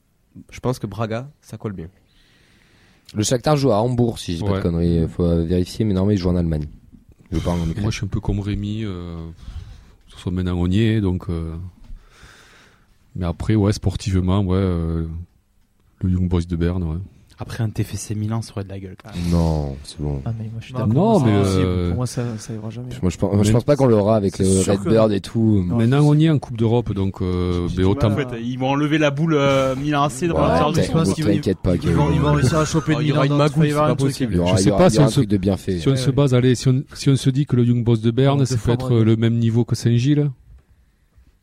[0.51, 1.87] je pense que Braga, ça colle bien.
[3.15, 4.61] Le Shakhtar joue à Hambourg, si je dis pas de Ouais.
[4.61, 5.07] conneries.
[5.07, 6.65] Faut euh, vérifier, mais normalement il joue en Allemagne.
[7.31, 8.83] Je parle en Moi, je suis un peu comme Rémi.
[8.83, 9.17] Euh,
[10.07, 11.29] soit maintenant on y est, donc.
[11.29, 11.55] euh,
[13.15, 15.05] Mais après, ouais, sportivement, ouais, euh,
[16.01, 16.97] le Young Boys de Berne, ouais.
[17.43, 18.95] Après un TFC Milan, ça aurait de la gueule.
[19.03, 19.29] Quand même.
[19.31, 20.21] Non, c'est bon.
[20.25, 20.93] Ah, mais moi, je suis Non, d'accord.
[20.95, 22.87] Non, pour mais, euh, Pour moi, ça, ça ira jamais.
[23.01, 25.19] Moi, je pense, je Mais- pense pas qu'on l'aura avec le sûr que Redbird et
[25.19, 25.65] tout.
[25.67, 25.75] Non.
[25.75, 28.09] Maintenant on y est en Coupe d'Europe, donc euh, du autant.
[28.09, 30.57] mal En fait, ils vont enlever la boule euh, Milan AC dans Ouais, la t'inquiète,
[30.57, 31.75] Charles je pense t'inquiète qu'ils vont- t'inquiète pas.
[31.75, 33.95] Ils vont, ils vont réussir à choper le il y aura Milan une c'est pas
[33.95, 34.41] possible.
[34.55, 35.79] Je sais pas si on truc de bien fait.
[35.79, 35.97] Si on Ouais.
[35.97, 38.45] se base, allez, si on, si on se dit que le Young Boys de Berne,
[38.45, 40.29] ça peut être forme, le même niveau que Saint-Gilles.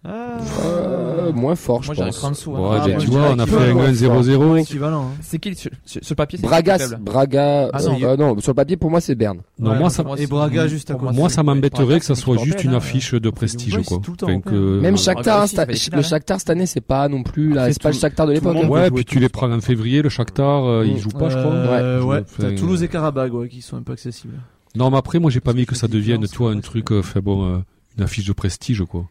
[0.05, 0.39] Ah,
[1.31, 2.25] Euh, moins fort, je Moi, pense.
[2.25, 2.33] hein.
[2.47, 4.57] Ouais, Ah, ben, tu vois, on a fait un avoir 1-0-0.
[4.59, 5.03] équivalent.
[5.05, 5.17] hein.
[5.23, 5.71] C'est qui sur,
[6.11, 9.15] le papier Braga, Braga, Ah, euh, non, euh, non, sur le papier pour moi c'est
[9.15, 9.39] Berne.
[9.59, 11.15] Non, Ouais, moi, ça, Et Braga juste à côté.
[11.15, 14.01] moi, ça m'embêterait que ça soit juste une européenne, affiche de prestige, quoi.
[14.53, 16.03] Même Shakhtar, hein, le hein.
[16.03, 18.57] Shakhtar cette année c'est pas non plus là, c'est pas le Shakhtar de l'époque.
[18.61, 18.69] hein.
[18.69, 20.99] Ouais, puis tu les prends en février, le Shakhtar, il Mm.
[20.99, 22.05] joue pas, je crois.
[22.05, 24.35] ouais, Toulouse et Karabag qui sont un peu accessibles.
[24.77, 27.21] Non, mais après, moi, j'ai pas envie que ça devienne, vois, un truc, euh, fait
[27.21, 27.59] bon, euh,
[27.99, 29.07] une affiche de prestige, quoi.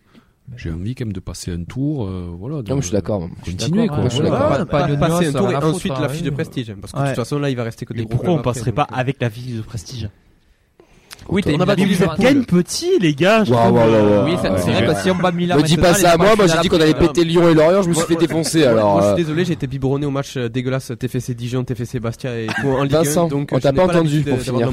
[0.58, 2.58] J'ai envie quand même de passer un tour, euh, voilà.
[2.58, 3.30] Non, de- mais je suis d'accord.
[3.46, 4.00] Continuer, quoi.
[4.04, 7.06] ouais, pas de passer un tour et ensuite hein, l'affiche de prestige, parce que de
[7.08, 9.22] toute façon là, il va rester que des Mais pourquoi on passerait pas euh, avec
[9.22, 10.10] la vie de prestige?
[11.28, 12.18] Oui, On une a battu Ligue Liverpool.
[12.18, 12.58] des Gagne Champions.
[12.58, 13.44] petit, les gars.
[13.44, 15.78] je waouh, euh, waouh, Oui, c'est vrai parce que si on bat Milan Me dis
[15.78, 17.90] pas ça à moi, moi j'ai dit qu'on allait après, péter Lyon et Lorient, je
[17.90, 19.02] me suis fait défoncer alors.
[19.02, 22.38] je euh, suis désolé, j'ai été biberonné au match euh, dégueulasse TFC Dijon, TFC Bastia
[22.40, 24.70] et tout en Ligue Vincent, 1, donc on euh, t'a pas entendu pour finir.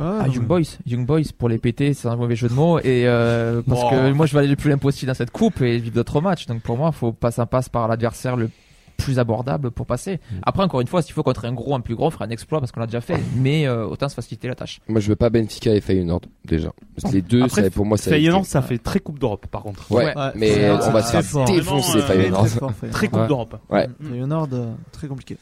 [0.00, 2.78] Ah, Ah, Young Boys, Young Boys pour les péter, c'est un mauvais jeu de mots
[2.78, 5.60] et euh, parce que moi je vais aller le plus loin possible dans cette coupe
[5.62, 6.46] et vivre d'autres matchs.
[6.46, 8.50] Donc pour moi, faut pas ça passe par l'adversaire le
[8.96, 10.20] plus abordable pour passer.
[10.42, 12.30] Après encore une fois, s'il faut contre un gros, un plus gros, on fera un
[12.30, 13.20] exploit parce qu'on l'a déjà fait.
[13.36, 14.80] Mais euh, autant se faciliter la tâche.
[14.88, 16.70] Moi je veux pas Benfica et Feyenoord déjà.
[16.94, 18.10] Parce que les deux, Après, ça, pour moi ça.
[18.10, 19.90] Feyenoord, ça fait très Coupe d'Europe, par contre.
[19.92, 20.32] Ouais, Ouais.
[20.34, 21.44] mais on va se faire fort.
[21.46, 22.46] défoncer Vraiment, euh, Feyenoord.
[22.46, 22.96] Très fort, Feyenoord.
[22.98, 23.28] Très Coupe Ouais.
[23.28, 23.56] d'Europe.
[23.70, 23.88] Ouais.
[24.02, 25.36] Feyenoord, euh, très compliqué.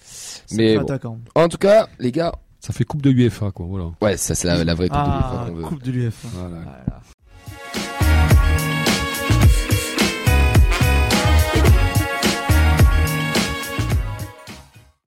[0.52, 0.82] Mais bon.
[0.82, 1.18] attaquant.
[1.34, 3.90] En tout cas, les gars, Ça fait coupe de UEFA, quoi, voilà.
[4.00, 5.62] ouais, ça c'est la, la vraie coupe de Ah, l'UEFA qu'on veut.
[5.64, 6.28] coupe de l'UEFA.
[6.32, 6.48] Voilà.
[6.57, 7.00] Voilà.